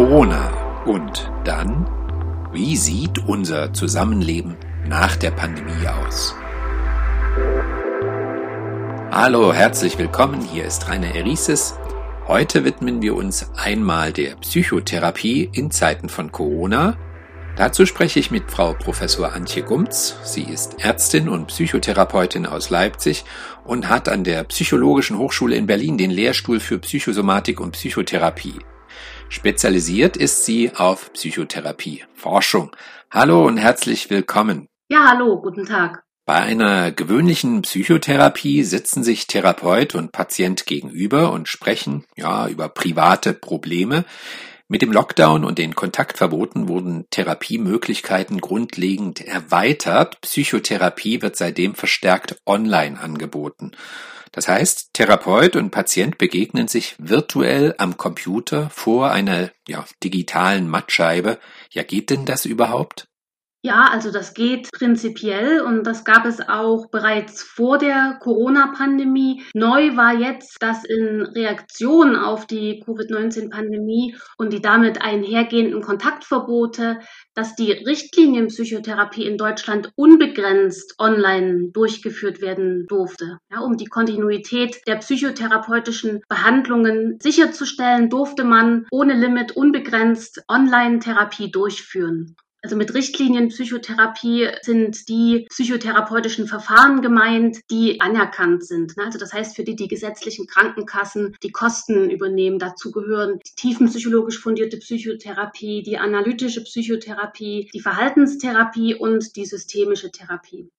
Corona. 0.00 0.82
Und 0.86 1.30
dann? 1.44 1.86
Wie 2.54 2.74
sieht 2.78 3.18
unser 3.18 3.74
Zusammenleben 3.74 4.56
nach 4.88 5.14
der 5.14 5.30
Pandemie 5.30 5.86
aus? 5.86 6.34
Hallo, 9.10 9.52
herzlich 9.52 9.98
willkommen. 9.98 10.40
Hier 10.40 10.64
ist 10.64 10.88
Rainer 10.88 11.14
Erises. 11.14 11.74
Heute 12.26 12.64
widmen 12.64 13.02
wir 13.02 13.14
uns 13.14 13.50
einmal 13.58 14.10
der 14.14 14.36
Psychotherapie 14.36 15.50
in 15.52 15.70
Zeiten 15.70 16.08
von 16.08 16.32
Corona. 16.32 16.96
Dazu 17.56 17.84
spreche 17.84 18.20
ich 18.20 18.30
mit 18.30 18.50
Frau 18.50 18.72
Professor 18.72 19.34
Antje 19.34 19.62
Gumz. 19.62 20.16
Sie 20.24 20.44
ist 20.44 20.82
Ärztin 20.82 21.28
und 21.28 21.48
Psychotherapeutin 21.48 22.46
aus 22.46 22.70
Leipzig 22.70 23.26
und 23.64 23.90
hat 23.90 24.08
an 24.08 24.24
der 24.24 24.44
Psychologischen 24.44 25.18
Hochschule 25.18 25.56
in 25.56 25.66
Berlin 25.66 25.98
den 25.98 26.10
Lehrstuhl 26.10 26.58
für 26.58 26.78
Psychosomatik 26.78 27.60
und 27.60 27.72
Psychotherapie. 27.72 28.60
Spezialisiert 29.30 30.16
ist 30.16 30.44
sie 30.44 30.72
auf 30.74 31.12
Psychotherapie, 31.12 32.02
Forschung. 32.14 32.74
Hallo 33.12 33.46
und 33.46 33.58
herzlich 33.58 34.10
willkommen. 34.10 34.66
Ja, 34.88 35.06
hallo, 35.08 35.40
guten 35.40 35.64
Tag. 35.64 36.02
Bei 36.26 36.34
einer 36.34 36.90
gewöhnlichen 36.90 37.62
Psychotherapie 37.62 38.64
sitzen 38.64 39.04
sich 39.04 39.28
Therapeut 39.28 39.94
und 39.94 40.10
Patient 40.10 40.66
gegenüber 40.66 41.30
und 41.30 41.46
sprechen 41.48 42.04
ja 42.16 42.48
über 42.48 42.68
private 42.68 43.32
Probleme. 43.32 44.04
Mit 44.66 44.82
dem 44.82 44.92
Lockdown 44.92 45.44
und 45.44 45.58
den 45.58 45.76
Kontaktverboten 45.76 46.66
wurden 46.66 47.06
Therapiemöglichkeiten 47.10 48.40
grundlegend 48.40 49.20
erweitert. 49.20 50.20
Psychotherapie 50.22 51.22
wird 51.22 51.36
seitdem 51.36 51.76
verstärkt 51.76 52.36
online 52.46 52.98
angeboten. 52.98 53.70
Das 54.32 54.46
heißt, 54.46 54.90
Therapeut 54.92 55.56
und 55.56 55.70
Patient 55.70 56.16
begegnen 56.16 56.68
sich 56.68 56.94
virtuell 56.98 57.74
am 57.78 57.96
Computer 57.96 58.70
vor 58.70 59.10
einer 59.10 59.50
ja, 59.66 59.84
digitalen 60.04 60.68
Mattscheibe. 60.68 61.38
Ja, 61.72 61.82
geht 61.82 62.10
denn 62.10 62.26
das 62.26 62.44
überhaupt? 62.44 63.09
Ja, 63.62 63.88
also 63.92 64.10
das 64.10 64.32
geht 64.32 64.72
prinzipiell 64.72 65.60
und 65.60 65.84
das 65.84 66.06
gab 66.06 66.24
es 66.24 66.40
auch 66.40 66.86
bereits 66.90 67.42
vor 67.42 67.76
der 67.76 68.18
Corona-Pandemie. 68.22 69.42
Neu 69.52 69.96
war 69.98 70.14
jetzt, 70.14 70.56
dass 70.60 70.82
in 70.86 71.20
Reaktion 71.20 72.16
auf 72.16 72.46
die 72.46 72.80
Covid-19-Pandemie 72.86 74.16
und 74.38 74.54
die 74.54 74.62
damit 74.62 75.02
einhergehenden 75.02 75.82
Kontaktverbote, 75.82 77.00
dass 77.34 77.54
die 77.54 77.72
Richtlinienpsychotherapie 77.72 79.26
in 79.26 79.36
Deutschland 79.36 79.92
unbegrenzt 79.94 80.94
online 80.98 81.68
durchgeführt 81.70 82.40
werden 82.40 82.86
durfte. 82.88 83.40
Ja, 83.52 83.60
um 83.60 83.76
die 83.76 83.88
Kontinuität 83.88 84.80
der 84.86 84.96
psychotherapeutischen 84.96 86.22
Behandlungen 86.30 87.18
sicherzustellen, 87.20 88.08
durfte 88.08 88.44
man 88.44 88.86
ohne 88.90 89.12
Limit 89.12 89.54
unbegrenzt 89.54 90.42
Online-Therapie 90.48 91.50
durchführen. 91.50 92.36
Also 92.62 92.76
mit 92.76 92.92
Richtlinienpsychotherapie 92.92 94.48
sind 94.60 95.08
die 95.08 95.46
psychotherapeutischen 95.48 96.46
Verfahren 96.46 97.00
gemeint, 97.00 97.60
die 97.70 98.02
anerkannt 98.02 98.66
sind. 98.66 98.92
Also 98.98 99.18
das 99.18 99.32
heißt, 99.32 99.56
für 99.56 99.64
die 99.64 99.76
die 99.76 99.88
gesetzlichen 99.88 100.46
Krankenkassen 100.46 101.36
die 101.42 101.52
Kosten 101.52 102.10
übernehmen. 102.10 102.58
Dazu 102.58 102.90
gehören 102.90 103.38
die 103.38 103.54
tiefenpsychologisch 103.56 104.38
fundierte 104.38 104.76
Psychotherapie, 104.76 105.82
die 105.82 105.96
analytische 105.96 106.62
Psychotherapie, 106.62 107.70
die 107.72 107.80
Verhaltenstherapie 107.80 108.94
und 108.94 109.36
die 109.36 109.46
systemische 109.46 110.10
Therapie. 110.10 110.70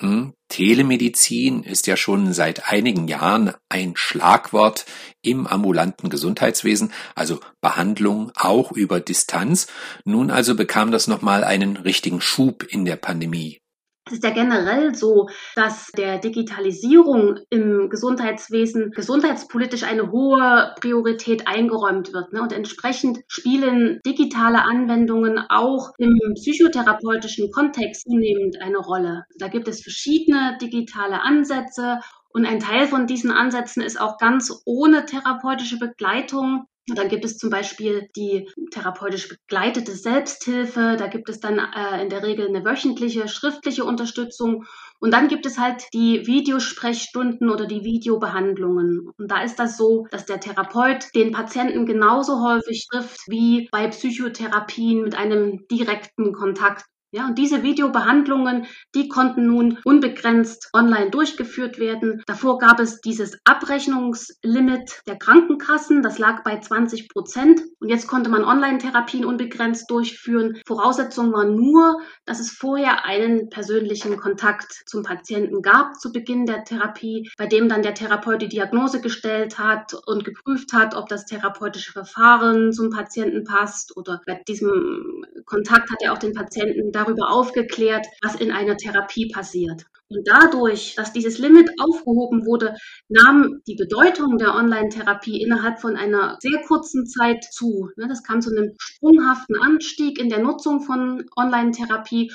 Hm, 0.00 0.34
Telemedizin 0.48 1.62
ist 1.62 1.86
ja 1.86 1.96
schon 1.96 2.32
seit 2.32 2.68
einigen 2.68 3.06
Jahren 3.06 3.52
ein 3.68 3.96
Schlagwort 3.96 4.86
im 5.22 5.46
ambulanten 5.46 6.10
Gesundheitswesen, 6.10 6.92
also 7.14 7.38
Behandlung 7.60 8.32
auch 8.34 8.72
über 8.72 8.98
Distanz. 9.00 9.68
Nun 10.04 10.30
also 10.30 10.56
bekam 10.56 10.90
das 10.90 11.06
nochmal 11.06 11.44
einen 11.44 11.76
richtigen 11.76 12.20
Schub 12.20 12.64
in 12.64 12.84
der 12.84 12.96
Pandemie. 12.96 13.63
Es 14.06 14.14
ist 14.14 14.24
ja 14.24 14.30
generell 14.30 14.94
so, 14.94 15.28
dass 15.54 15.90
der 15.96 16.18
Digitalisierung 16.18 17.38
im 17.48 17.88
Gesundheitswesen 17.88 18.90
gesundheitspolitisch 18.90 19.82
eine 19.82 20.10
hohe 20.10 20.74
Priorität 20.78 21.48
eingeräumt 21.48 22.12
wird. 22.12 22.32
Ne? 22.34 22.42
Und 22.42 22.52
entsprechend 22.52 23.20
spielen 23.28 24.00
digitale 24.04 24.62
Anwendungen 24.62 25.38
auch 25.48 25.92
im 25.96 26.18
psychotherapeutischen 26.34 27.50
Kontext 27.50 28.02
zunehmend 28.02 28.60
eine 28.60 28.78
Rolle. 28.78 29.24
Da 29.38 29.48
gibt 29.48 29.68
es 29.68 29.82
verschiedene 29.82 30.58
digitale 30.60 31.22
Ansätze 31.22 32.00
und 32.34 32.44
ein 32.44 32.58
Teil 32.58 32.88
von 32.88 33.06
diesen 33.06 33.30
Ansätzen 33.30 33.80
ist 33.80 33.98
auch 33.98 34.18
ganz 34.18 34.52
ohne 34.66 35.06
therapeutische 35.06 35.78
Begleitung 35.78 36.66
dann 36.86 37.08
gibt 37.08 37.24
es 37.24 37.38
zum 37.38 37.48
Beispiel 37.48 38.08
die 38.14 38.48
therapeutisch 38.70 39.28
begleitete 39.28 39.92
Selbsthilfe. 39.92 40.96
Da 40.98 41.06
gibt 41.06 41.30
es 41.30 41.40
dann 41.40 41.58
äh, 41.58 42.02
in 42.02 42.10
der 42.10 42.22
Regel 42.22 42.46
eine 42.46 42.64
wöchentliche 42.64 43.26
schriftliche 43.28 43.84
Unterstützung. 43.84 44.64
Und 45.00 45.12
dann 45.12 45.28
gibt 45.28 45.46
es 45.46 45.58
halt 45.58 45.84
die 45.94 46.26
Videosprechstunden 46.26 47.48
oder 47.48 47.66
die 47.66 47.84
Videobehandlungen. 47.84 49.10
Und 49.16 49.30
da 49.30 49.42
ist 49.42 49.58
das 49.58 49.78
so, 49.78 50.06
dass 50.10 50.26
der 50.26 50.40
Therapeut 50.40 51.06
den 51.14 51.32
Patienten 51.32 51.86
genauso 51.86 52.42
häufig 52.42 52.86
trifft 52.90 53.20
wie 53.28 53.68
bei 53.72 53.88
Psychotherapien 53.88 55.02
mit 55.02 55.14
einem 55.14 55.66
direkten 55.68 56.32
Kontakt. 56.32 56.84
Ja, 57.14 57.28
und 57.28 57.38
diese 57.38 57.62
Videobehandlungen, 57.62 58.66
die 58.96 59.06
konnten 59.06 59.46
nun 59.46 59.78
unbegrenzt 59.84 60.70
online 60.72 61.10
durchgeführt 61.10 61.78
werden. 61.78 62.24
Davor 62.26 62.58
gab 62.58 62.80
es 62.80 63.00
dieses 63.02 63.38
Abrechnungslimit 63.44 65.02
der 65.06 65.16
Krankenkassen, 65.16 66.02
das 66.02 66.18
lag 66.18 66.42
bei 66.42 66.58
20 66.58 67.08
Prozent. 67.08 67.60
Und 67.78 67.88
jetzt 67.88 68.08
konnte 68.08 68.30
man 68.30 68.42
Online-Therapien 68.42 69.24
unbegrenzt 69.24 69.88
durchführen. 69.92 70.60
Voraussetzung 70.66 71.32
war 71.32 71.44
nur, 71.44 72.00
dass 72.24 72.40
es 72.40 72.50
vorher 72.50 73.04
einen 73.04 73.48
persönlichen 73.48 74.16
Kontakt 74.16 74.82
zum 74.86 75.04
Patienten 75.04 75.62
gab 75.62 76.00
zu 76.00 76.10
Beginn 76.10 76.46
der 76.46 76.64
Therapie, 76.64 77.30
bei 77.38 77.46
dem 77.46 77.68
dann 77.68 77.82
der 77.82 77.94
Therapeut 77.94 78.42
die 78.42 78.48
Diagnose 78.48 79.00
gestellt 79.00 79.60
hat 79.60 79.94
und 80.06 80.24
geprüft 80.24 80.72
hat, 80.72 80.96
ob 80.96 81.08
das 81.08 81.26
therapeutische 81.26 81.92
Verfahren 81.92 82.72
zum 82.72 82.90
Patienten 82.90 83.44
passt 83.44 83.96
oder 83.96 84.20
bei 84.26 84.42
diesem 84.48 85.24
Kontakt 85.44 85.92
hat 85.92 86.02
er 86.02 86.12
auch 86.12 86.18
den 86.18 86.32
Patienten 86.32 86.90
darüber 87.04 87.30
aufgeklärt, 87.30 88.06
was 88.22 88.34
in 88.34 88.50
einer 88.50 88.76
Therapie 88.76 89.28
passiert. 89.28 89.84
Und 90.08 90.28
dadurch, 90.28 90.94
dass 90.96 91.12
dieses 91.12 91.38
Limit 91.38 91.70
aufgehoben 91.80 92.44
wurde, 92.44 92.76
nahm 93.08 93.62
die 93.66 93.74
Bedeutung 93.74 94.36
der 94.38 94.54
Online-Therapie 94.54 95.42
innerhalb 95.42 95.80
von 95.80 95.96
einer 95.96 96.36
sehr 96.40 96.60
kurzen 96.68 97.06
Zeit 97.06 97.44
zu. 97.50 97.90
Ne, 97.96 98.06
das 98.06 98.22
kam 98.22 98.42
zu 98.42 98.50
einem 98.50 98.74
sprunghaften 98.78 99.56
Anstieg 99.60 100.18
in 100.18 100.28
der 100.28 100.40
Nutzung 100.40 100.82
von 100.82 101.24
Online-Therapie. 101.36 102.30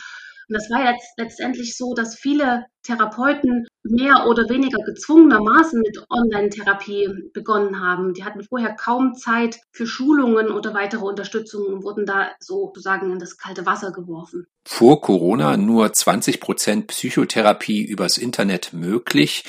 Und 0.50 0.56
das 0.56 0.70
war 0.72 0.92
jetzt 0.92 1.14
letztendlich 1.18 1.78
so, 1.78 1.94
dass 1.94 2.16
viele 2.16 2.66
Therapeuten 2.82 3.68
mehr 3.84 4.26
oder 4.28 4.50
weniger 4.50 4.84
gezwungenermaßen 4.84 5.80
mit 5.80 6.04
Online-Therapie 6.10 7.30
begonnen 7.34 7.80
haben. 7.80 8.16
Die 8.16 8.24
hatten 8.24 8.44
vorher 8.44 8.76
kaum 8.76 9.14
Zeit 9.14 9.60
für 9.72 9.86
Schulungen 9.86 10.50
oder 10.50 10.74
weitere 10.74 11.06
Unterstützung 11.06 11.66
und 11.68 11.84
wurden 11.84 12.08
da 12.08 12.32
sozusagen 12.40 13.12
in 13.12 13.20
das 13.20 13.38
kalte 13.38 13.68
Wasser 13.68 13.92
geworfen. 13.92 14.48
Vor 14.66 15.02
Corona 15.02 15.56
nur 15.56 15.94
20 15.94 16.40
Prozent 16.40 16.88
Psychotherapie 16.88 17.84
übers 17.84 18.18
Internet 18.18 18.74
möglich. 18.74 19.44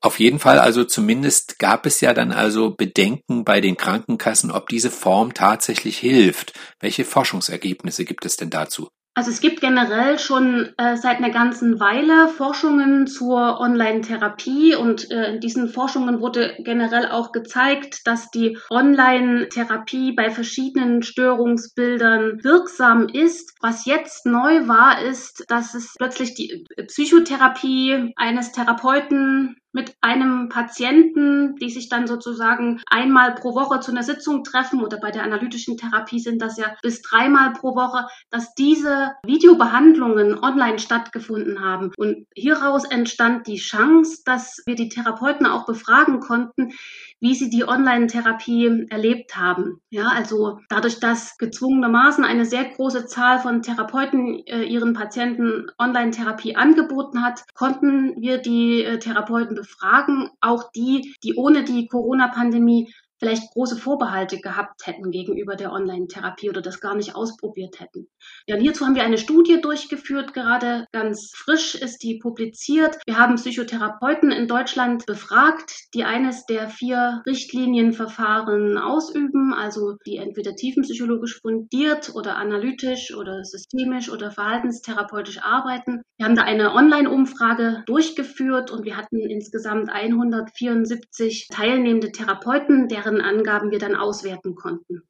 Auf 0.00 0.20
jeden 0.20 0.38
Fall 0.38 0.60
also 0.60 0.84
zumindest 0.84 1.58
gab 1.58 1.86
es 1.86 2.00
ja 2.00 2.14
dann 2.14 2.30
also 2.30 2.70
Bedenken 2.70 3.44
bei 3.44 3.60
den 3.60 3.76
Krankenkassen, 3.76 4.52
ob 4.52 4.68
diese 4.68 4.90
Form 4.90 5.34
tatsächlich 5.34 5.98
hilft. 5.98 6.52
Welche 6.78 7.04
Forschungsergebnisse 7.04 8.04
gibt 8.04 8.24
es 8.24 8.36
denn 8.36 8.50
dazu? 8.50 8.88
Also 9.18 9.30
es 9.30 9.40
gibt 9.40 9.62
generell 9.62 10.18
schon 10.18 10.74
äh, 10.76 10.98
seit 10.98 11.16
einer 11.16 11.30
ganzen 11.30 11.80
Weile 11.80 12.28
Forschungen 12.28 13.06
zur 13.06 13.60
Online-Therapie 13.60 14.74
und 14.74 15.10
äh, 15.10 15.32
in 15.32 15.40
diesen 15.40 15.68
Forschungen 15.68 16.20
wurde 16.20 16.54
generell 16.58 17.08
auch 17.10 17.32
gezeigt, 17.32 18.06
dass 18.06 18.30
die 18.30 18.58
Online-Therapie 18.68 20.12
bei 20.12 20.28
verschiedenen 20.28 21.02
Störungsbildern 21.02 22.44
wirksam 22.44 23.08
ist. 23.08 23.54
Was 23.62 23.86
jetzt 23.86 24.26
neu 24.26 24.68
war, 24.68 25.00
ist, 25.00 25.46
dass 25.48 25.72
es 25.72 25.94
plötzlich 25.96 26.34
die 26.34 26.66
Psychotherapie 26.86 28.12
eines 28.16 28.52
Therapeuten 28.52 29.56
mit 29.76 29.94
einem 30.00 30.48
Patienten, 30.48 31.54
die 31.56 31.68
sich 31.68 31.90
dann 31.90 32.06
sozusagen 32.06 32.80
einmal 32.86 33.34
pro 33.34 33.54
Woche 33.54 33.80
zu 33.80 33.90
einer 33.90 34.02
Sitzung 34.02 34.42
treffen 34.42 34.82
oder 34.82 34.98
bei 34.98 35.10
der 35.10 35.22
analytischen 35.22 35.76
Therapie 35.76 36.18
sind 36.18 36.40
das 36.40 36.56
ja 36.56 36.74
bis 36.80 37.02
dreimal 37.02 37.52
pro 37.52 37.76
Woche, 37.76 38.06
dass 38.30 38.54
diese 38.54 39.12
Videobehandlungen 39.26 40.42
online 40.42 40.78
stattgefunden 40.78 41.60
haben. 41.60 41.92
Und 41.98 42.26
hieraus 42.34 42.84
entstand 42.84 43.46
die 43.46 43.58
Chance, 43.58 44.22
dass 44.24 44.62
wir 44.64 44.76
die 44.76 44.88
Therapeuten 44.88 45.46
auch 45.46 45.66
befragen 45.66 46.20
konnten, 46.20 46.72
wie 47.20 47.34
sie 47.34 47.50
die 47.50 47.66
Online-Therapie 47.66 48.86
erlebt 48.90 49.36
haben. 49.36 49.80
Ja, 49.90 50.08
also 50.08 50.60
dadurch, 50.68 51.00
dass 51.00 51.36
gezwungenermaßen 51.38 52.24
eine 52.24 52.44
sehr 52.44 52.64
große 52.64 53.06
Zahl 53.06 53.40
von 53.40 53.62
Therapeuten 53.62 54.46
äh, 54.46 54.62
ihren 54.64 54.92
Patienten 54.92 55.66
Online-Therapie 55.78 56.56
angeboten 56.56 57.24
hat, 57.24 57.44
konnten 57.54 58.20
wir 58.20 58.38
die 58.38 58.84
äh, 58.84 58.98
Therapeuten 58.98 59.56
befragen, 59.56 60.30
auch 60.40 60.70
die, 60.72 61.14
die 61.22 61.34
ohne 61.34 61.64
die 61.64 61.86
Corona-Pandemie 61.86 62.92
vielleicht 63.18 63.52
große 63.52 63.76
Vorbehalte 63.76 64.38
gehabt 64.40 64.86
hätten 64.86 65.10
gegenüber 65.10 65.56
der 65.56 65.72
Online-Therapie 65.72 66.50
oder 66.50 66.62
das 66.62 66.80
gar 66.80 66.94
nicht 66.94 67.14
ausprobiert 67.14 67.80
hätten. 67.80 68.08
Ja, 68.46 68.56
und 68.56 68.60
hierzu 68.60 68.84
haben 68.84 68.94
wir 68.94 69.04
eine 69.04 69.18
Studie 69.18 69.60
durchgeführt, 69.60 70.34
gerade 70.34 70.86
ganz 70.92 71.32
frisch 71.34 71.74
ist 71.74 72.02
die 72.02 72.18
publiziert. 72.18 72.98
Wir 73.06 73.18
haben 73.18 73.36
Psychotherapeuten 73.36 74.30
in 74.30 74.48
Deutschland 74.48 75.06
befragt, 75.06 75.72
die 75.94 76.04
eines 76.04 76.44
der 76.46 76.68
vier 76.68 77.22
Richtlinienverfahren 77.26 78.78
ausüben, 78.78 79.54
also 79.54 79.96
die 80.06 80.16
entweder 80.16 80.54
tiefenpsychologisch 80.54 81.40
fundiert 81.40 82.12
oder 82.14 82.36
analytisch 82.36 83.14
oder 83.14 83.44
systemisch 83.44 84.10
oder 84.10 84.30
verhaltenstherapeutisch 84.30 85.42
arbeiten. 85.42 86.02
Wir 86.18 86.26
haben 86.26 86.36
da 86.36 86.42
eine 86.42 86.72
Online-Umfrage 86.74 87.82
durchgeführt 87.86 88.70
und 88.70 88.84
wir 88.84 88.96
hatten 88.96 89.18
insgesamt 89.18 89.90
174 89.90 91.48
teilnehmende 91.52 92.12
Therapeuten, 92.12 92.88
deren 92.88 93.05
deren 93.06 93.20
Angaben 93.20 93.70
wir 93.70 93.78
dann 93.78 93.94
auswerten 93.94 94.54
konnten. 94.54 95.02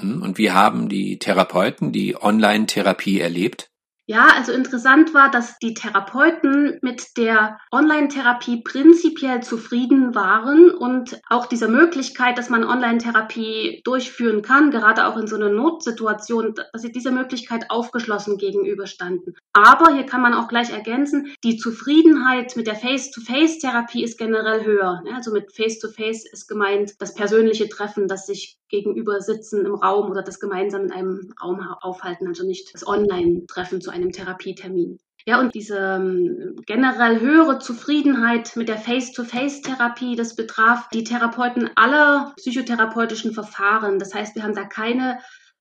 Hm, 0.00 0.22
und 0.22 0.38
wie 0.38 0.50
haben 0.50 0.88
die 0.88 1.18
Therapeuten 1.18 1.92
die 1.92 2.16
Online-Therapie 2.20 3.20
erlebt? 3.20 3.69
Ja, 4.10 4.26
also 4.34 4.50
interessant 4.50 5.14
war, 5.14 5.30
dass 5.30 5.60
die 5.60 5.72
Therapeuten 5.72 6.80
mit 6.82 7.16
der 7.16 7.60
Online-Therapie 7.70 8.60
prinzipiell 8.64 9.40
zufrieden 9.40 10.16
waren 10.16 10.68
und 10.72 11.20
auch 11.28 11.46
dieser 11.46 11.68
Möglichkeit, 11.68 12.36
dass 12.36 12.50
man 12.50 12.64
Online-Therapie 12.64 13.82
durchführen 13.84 14.42
kann, 14.42 14.72
gerade 14.72 15.06
auch 15.06 15.16
in 15.16 15.28
so 15.28 15.36
einer 15.36 15.48
Notsituation, 15.48 16.56
dass 16.72 16.82
sie 16.82 16.90
dieser 16.90 17.12
Möglichkeit 17.12 17.70
aufgeschlossen 17.70 18.36
gegenüberstanden. 18.36 19.36
Aber 19.52 19.94
hier 19.94 20.06
kann 20.06 20.22
man 20.22 20.34
auch 20.34 20.48
gleich 20.48 20.72
ergänzen, 20.72 21.32
die 21.44 21.56
Zufriedenheit 21.56 22.56
mit 22.56 22.66
der 22.66 22.74
Face-to-Face-Therapie 22.74 24.02
ist 24.02 24.18
generell 24.18 24.64
höher. 24.64 25.04
Also 25.14 25.30
mit 25.30 25.54
Face-to-Face 25.54 26.24
-face 26.24 26.32
ist 26.32 26.48
gemeint 26.48 27.00
das 27.00 27.14
persönliche 27.14 27.68
Treffen, 27.68 28.08
das 28.08 28.26
sich 28.26 28.59
gegenüber 28.70 29.20
sitzen 29.20 29.66
im 29.66 29.74
Raum 29.74 30.10
oder 30.10 30.22
das 30.22 30.40
gemeinsam 30.40 30.84
in 30.84 30.92
einem 30.92 31.34
Raum 31.42 31.60
aufhalten, 31.80 32.26
also 32.28 32.46
nicht 32.46 32.72
das 32.72 32.86
Online-Treffen 32.86 33.80
zu 33.80 33.90
einem 33.90 34.12
Therapietermin. 34.12 34.98
Ja, 35.26 35.38
und 35.38 35.54
diese 35.54 35.76
ähm, 35.76 36.56
generell 36.64 37.20
höhere 37.20 37.58
Zufriedenheit 37.58 38.56
mit 38.56 38.68
der 38.68 38.78
Face-to-Face-Therapie, 38.78 40.16
das 40.16 40.34
betraf 40.34 40.88
die 40.88 41.04
Therapeuten 41.04 41.70
aller 41.74 42.32
psychotherapeutischen 42.36 43.34
Verfahren. 43.34 43.98
Das 43.98 44.14
heißt, 44.14 44.34
wir 44.34 44.44
haben 44.44 44.54
da 44.54 44.64
keine 44.64 45.18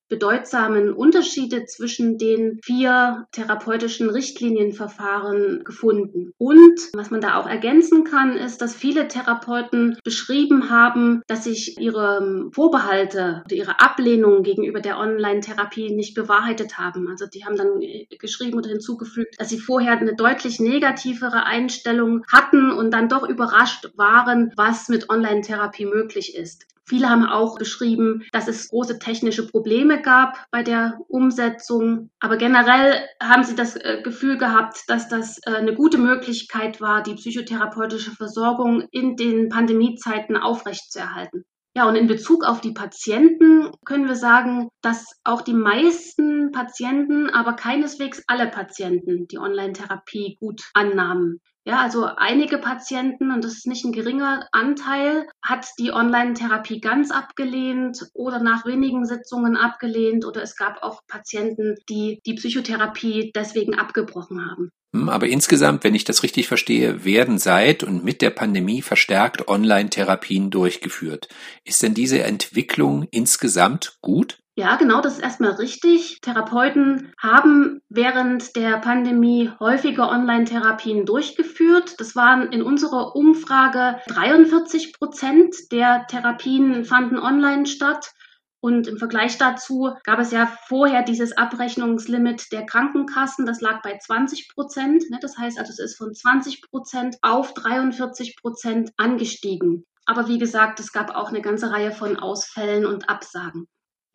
bedeutsamen 0.09 0.91
Unterschiede 0.91 1.65
zwischen 1.65 2.17
den 2.17 2.59
vier 2.63 3.27
therapeutischen 3.31 4.09
Richtlinienverfahren 4.09 5.63
gefunden. 5.63 6.33
Und 6.37 6.79
was 6.93 7.11
man 7.11 7.21
da 7.21 7.35
auch 7.35 7.47
ergänzen 7.47 8.03
kann, 8.03 8.35
ist, 8.35 8.61
dass 8.61 8.75
viele 8.75 9.07
Therapeuten 9.07 9.97
beschrieben 10.03 10.69
haben, 10.69 11.21
dass 11.27 11.45
sich 11.45 11.79
ihre 11.79 12.49
Vorbehalte 12.51 13.43
oder 13.45 13.55
ihre 13.55 13.79
Ablehnung 13.79 14.43
gegenüber 14.43 14.81
der 14.81 14.97
Online-Therapie 14.97 15.93
nicht 15.95 16.15
bewahrheitet 16.15 16.77
haben. 16.77 17.07
Also 17.07 17.25
die 17.27 17.45
haben 17.45 17.55
dann 17.55 17.79
geschrieben 18.19 18.57
oder 18.57 18.69
hinzugefügt, 18.69 19.39
dass 19.39 19.49
sie 19.49 19.59
vorher 19.59 19.97
eine 19.97 20.15
deutlich 20.15 20.59
negativere 20.59 21.45
Einstellung 21.45 22.23
hatten 22.31 22.71
und 22.71 22.91
dann 22.91 23.09
doch 23.09 23.27
überrascht 23.27 23.91
waren, 23.95 24.51
was 24.55 24.89
mit 24.89 25.09
Online-Therapie 25.09 25.85
möglich 25.85 26.35
ist. 26.35 26.65
Viele 26.89 27.07
haben 27.07 27.25
auch 27.25 27.57
beschrieben, 27.57 28.23
dass 28.31 28.47
es 28.47 28.69
große 28.69 28.97
technische 28.97 29.45
Probleme 29.45 30.01
gab 30.01 30.43
bei 30.49 30.63
der 30.63 30.97
Umsetzung. 31.07 32.09
Aber 32.19 32.35
generell 32.37 33.07
haben 33.21 33.43
sie 33.43 33.55
das 33.55 33.75
äh, 33.75 34.01
Gefühl 34.03 34.39
gehabt, 34.39 34.83
dass 34.87 35.07
das 35.07 35.37
äh, 35.45 35.51
eine 35.51 35.75
gute 35.75 35.99
Möglichkeit 35.99 36.81
war, 36.81 37.03
die 37.03 37.13
psychotherapeutische 37.13 38.11
Versorgung 38.11 38.87
in 38.91 39.15
den 39.15 39.49
Pandemiezeiten 39.49 40.35
aufrechtzuerhalten. 40.35 41.45
Ja, 41.75 41.87
und 41.87 41.95
in 41.95 42.07
Bezug 42.07 42.43
auf 42.43 42.59
die 42.59 42.73
Patienten 42.73 43.71
können 43.85 44.07
wir 44.07 44.15
sagen, 44.15 44.69
dass 44.81 45.05
auch 45.23 45.43
die 45.43 45.53
meisten 45.53 46.51
Patienten, 46.51 47.29
aber 47.29 47.53
keineswegs 47.53 48.23
alle 48.25 48.47
Patienten 48.47 49.27
die 49.27 49.37
Online-Therapie 49.37 50.37
gut 50.39 50.63
annahmen. 50.73 51.39
Ja, 51.69 51.81
also 51.81 52.05
einige 52.17 52.57
Patienten, 52.57 53.29
und 53.29 53.43
das 53.43 53.53
ist 53.53 53.67
nicht 53.67 53.85
ein 53.85 53.91
geringer 53.91 54.47
Anteil, 54.51 55.27
hat 55.43 55.67
die 55.77 55.91
Online-Therapie 55.91 56.81
ganz 56.81 57.11
abgelehnt 57.11 58.07
oder 58.15 58.39
nach 58.39 58.65
wenigen 58.65 59.05
Sitzungen 59.05 59.55
abgelehnt 59.55 60.25
oder 60.25 60.41
es 60.41 60.55
gab 60.55 60.81
auch 60.81 61.01
Patienten, 61.07 61.75
die 61.87 62.21
die 62.25 62.33
Psychotherapie 62.33 63.31
deswegen 63.35 63.75
abgebrochen 63.75 64.49
haben. 64.49 64.71
Hm, 64.95 65.09
aber 65.09 65.27
insgesamt, 65.27 65.83
wenn 65.83 65.93
ich 65.93 66.05
das 66.05 66.23
richtig 66.23 66.47
verstehe, 66.47 67.05
werden 67.05 67.37
seit 67.37 67.83
und 67.83 68.03
mit 68.03 68.23
der 68.23 68.31
Pandemie 68.31 68.81
verstärkt 68.81 69.47
Online-Therapien 69.47 70.49
durchgeführt. 70.49 71.27
Ist 71.65 71.83
denn 71.83 71.93
diese 71.93 72.23
Entwicklung 72.23 73.07
insgesamt 73.11 73.99
gut? 74.01 74.39
Ja, 74.59 74.75
genau, 74.75 74.99
das 74.99 75.13
ist 75.13 75.23
erstmal 75.23 75.51
richtig. 75.51 76.19
Therapeuten 76.19 77.13
haben 77.17 77.79
während 77.87 78.57
der 78.57 78.77
Pandemie 78.79 79.49
häufige 79.57 80.01
Online-Therapien 80.01 81.05
durchgeführt. 81.05 81.97
Das 81.97 82.13
waren 82.13 82.51
in 82.51 82.61
unserer 82.61 83.15
Umfrage 83.15 84.01
43 84.07 84.91
Prozent 84.99 85.55
der 85.71 86.07
Therapien 86.07 86.83
fanden 86.83 87.17
online 87.17 87.67
statt. 87.67 88.11
Und 88.59 88.89
im 88.89 88.97
Vergleich 88.97 89.37
dazu 89.37 89.93
gab 90.03 90.19
es 90.19 90.31
ja 90.31 90.51
vorher 90.67 91.03
dieses 91.03 91.37
Abrechnungslimit 91.37 92.51
der 92.51 92.65
Krankenkassen, 92.65 93.45
das 93.45 93.61
lag 93.61 93.81
bei 93.81 93.97
20 93.97 94.49
Prozent. 94.53 95.09
Ne? 95.09 95.19
Das 95.21 95.37
heißt 95.37 95.57
also, 95.57 95.71
es 95.71 95.79
ist 95.79 95.97
von 95.97 96.13
20 96.13 96.63
Prozent 96.63 97.15
auf 97.21 97.53
43 97.53 98.35
Prozent 98.35 98.91
angestiegen. 98.97 99.85
Aber 100.05 100.27
wie 100.27 100.37
gesagt, 100.37 100.81
es 100.81 100.91
gab 100.91 101.15
auch 101.15 101.29
eine 101.29 101.41
ganze 101.41 101.71
Reihe 101.71 101.93
von 101.93 102.17
Ausfällen 102.17 102.85
und 102.85 103.07
Absagen. 103.07 103.69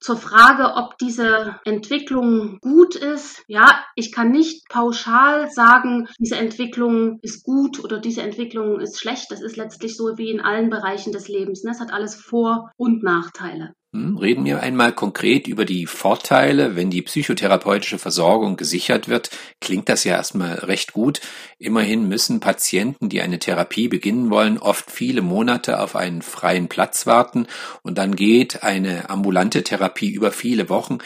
Zur 0.05 0.19
Frage, 0.19 0.75
ob 0.75 0.99
diese 0.99 1.59
Entwicklung 1.65 2.59
gut 2.61 2.95
ist. 2.95 3.43
Ja, 3.47 3.83
ich 3.97 4.12
kann 4.12 4.33
nicht 4.33 4.69
pauschal 4.69 5.51
sagen, 5.51 6.09
diese 6.19 6.37
Entwicklung 6.37 7.21
ist 7.23 7.43
gut 7.43 7.83
oder 7.83 8.01
diese 8.01 8.21
Entwicklung 8.21 8.81
ist 8.81 9.01
schlecht. 9.01 9.31
Das 9.31 9.41
ist 9.41 9.56
letztlich 9.56 9.97
so 9.97 10.19
wie 10.19 10.31
in 10.31 10.43
allen 10.43 10.69
Bereichen 10.69 11.15
des 11.15 11.29
Lebens. 11.29 11.65
Es 11.65 11.81
hat 11.81 11.91
alles 11.91 12.17
Vor- 12.17 12.71
und 12.77 13.03
Nachteile. 13.03 13.73
Hm, 13.94 14.17
reden 14.17 14.44
wir 14.44 14.61
einmal 14.61 14.91
konkret 14.91 15.46
über 15.46 15.64
die 15.64 15.87
Vorteile, 15.87 16.75
wenn 16.75 16.91
die 16.91 17.02
psychotherapeutische 17.02 18.00
Versorgung 18.00 18.56
gesichert 18.56 19.08
wird. 19.08 19.31
Klingt 19.61 19.88
das 19.88 20.02
ja 20.02 20.17
erstmal 20.17 20.55
recht 20.55 20.93
gut. 20.93 21.20
Immerhin 21.61 22.08
müssen 22.08 22.41
Patienten, 22.41 23.08
die 23.08 23.20
eine 23.20 23.38
Therapie 23.38 23.87
beginnen 23.87 24.31
wollen, 24.31 24.58
oft 24.58 24.91
viele 24.91 25.23
Monate 25.23 25.79
auf 25.79 25.94
einen 25.94 26.23
freien 26.23 26.67
Platz 26.67 27.06
warten 27.06 27.46
und 27.82 27.96
dann 27.96 28.17
geht 28.17 28.64
eine 28.64 29.10
ambulante 29.10 29.63
Therapie 29.63 30.10
über 30.10 30.32
viele 30.32 30.69
Wochen. 30.69 30.98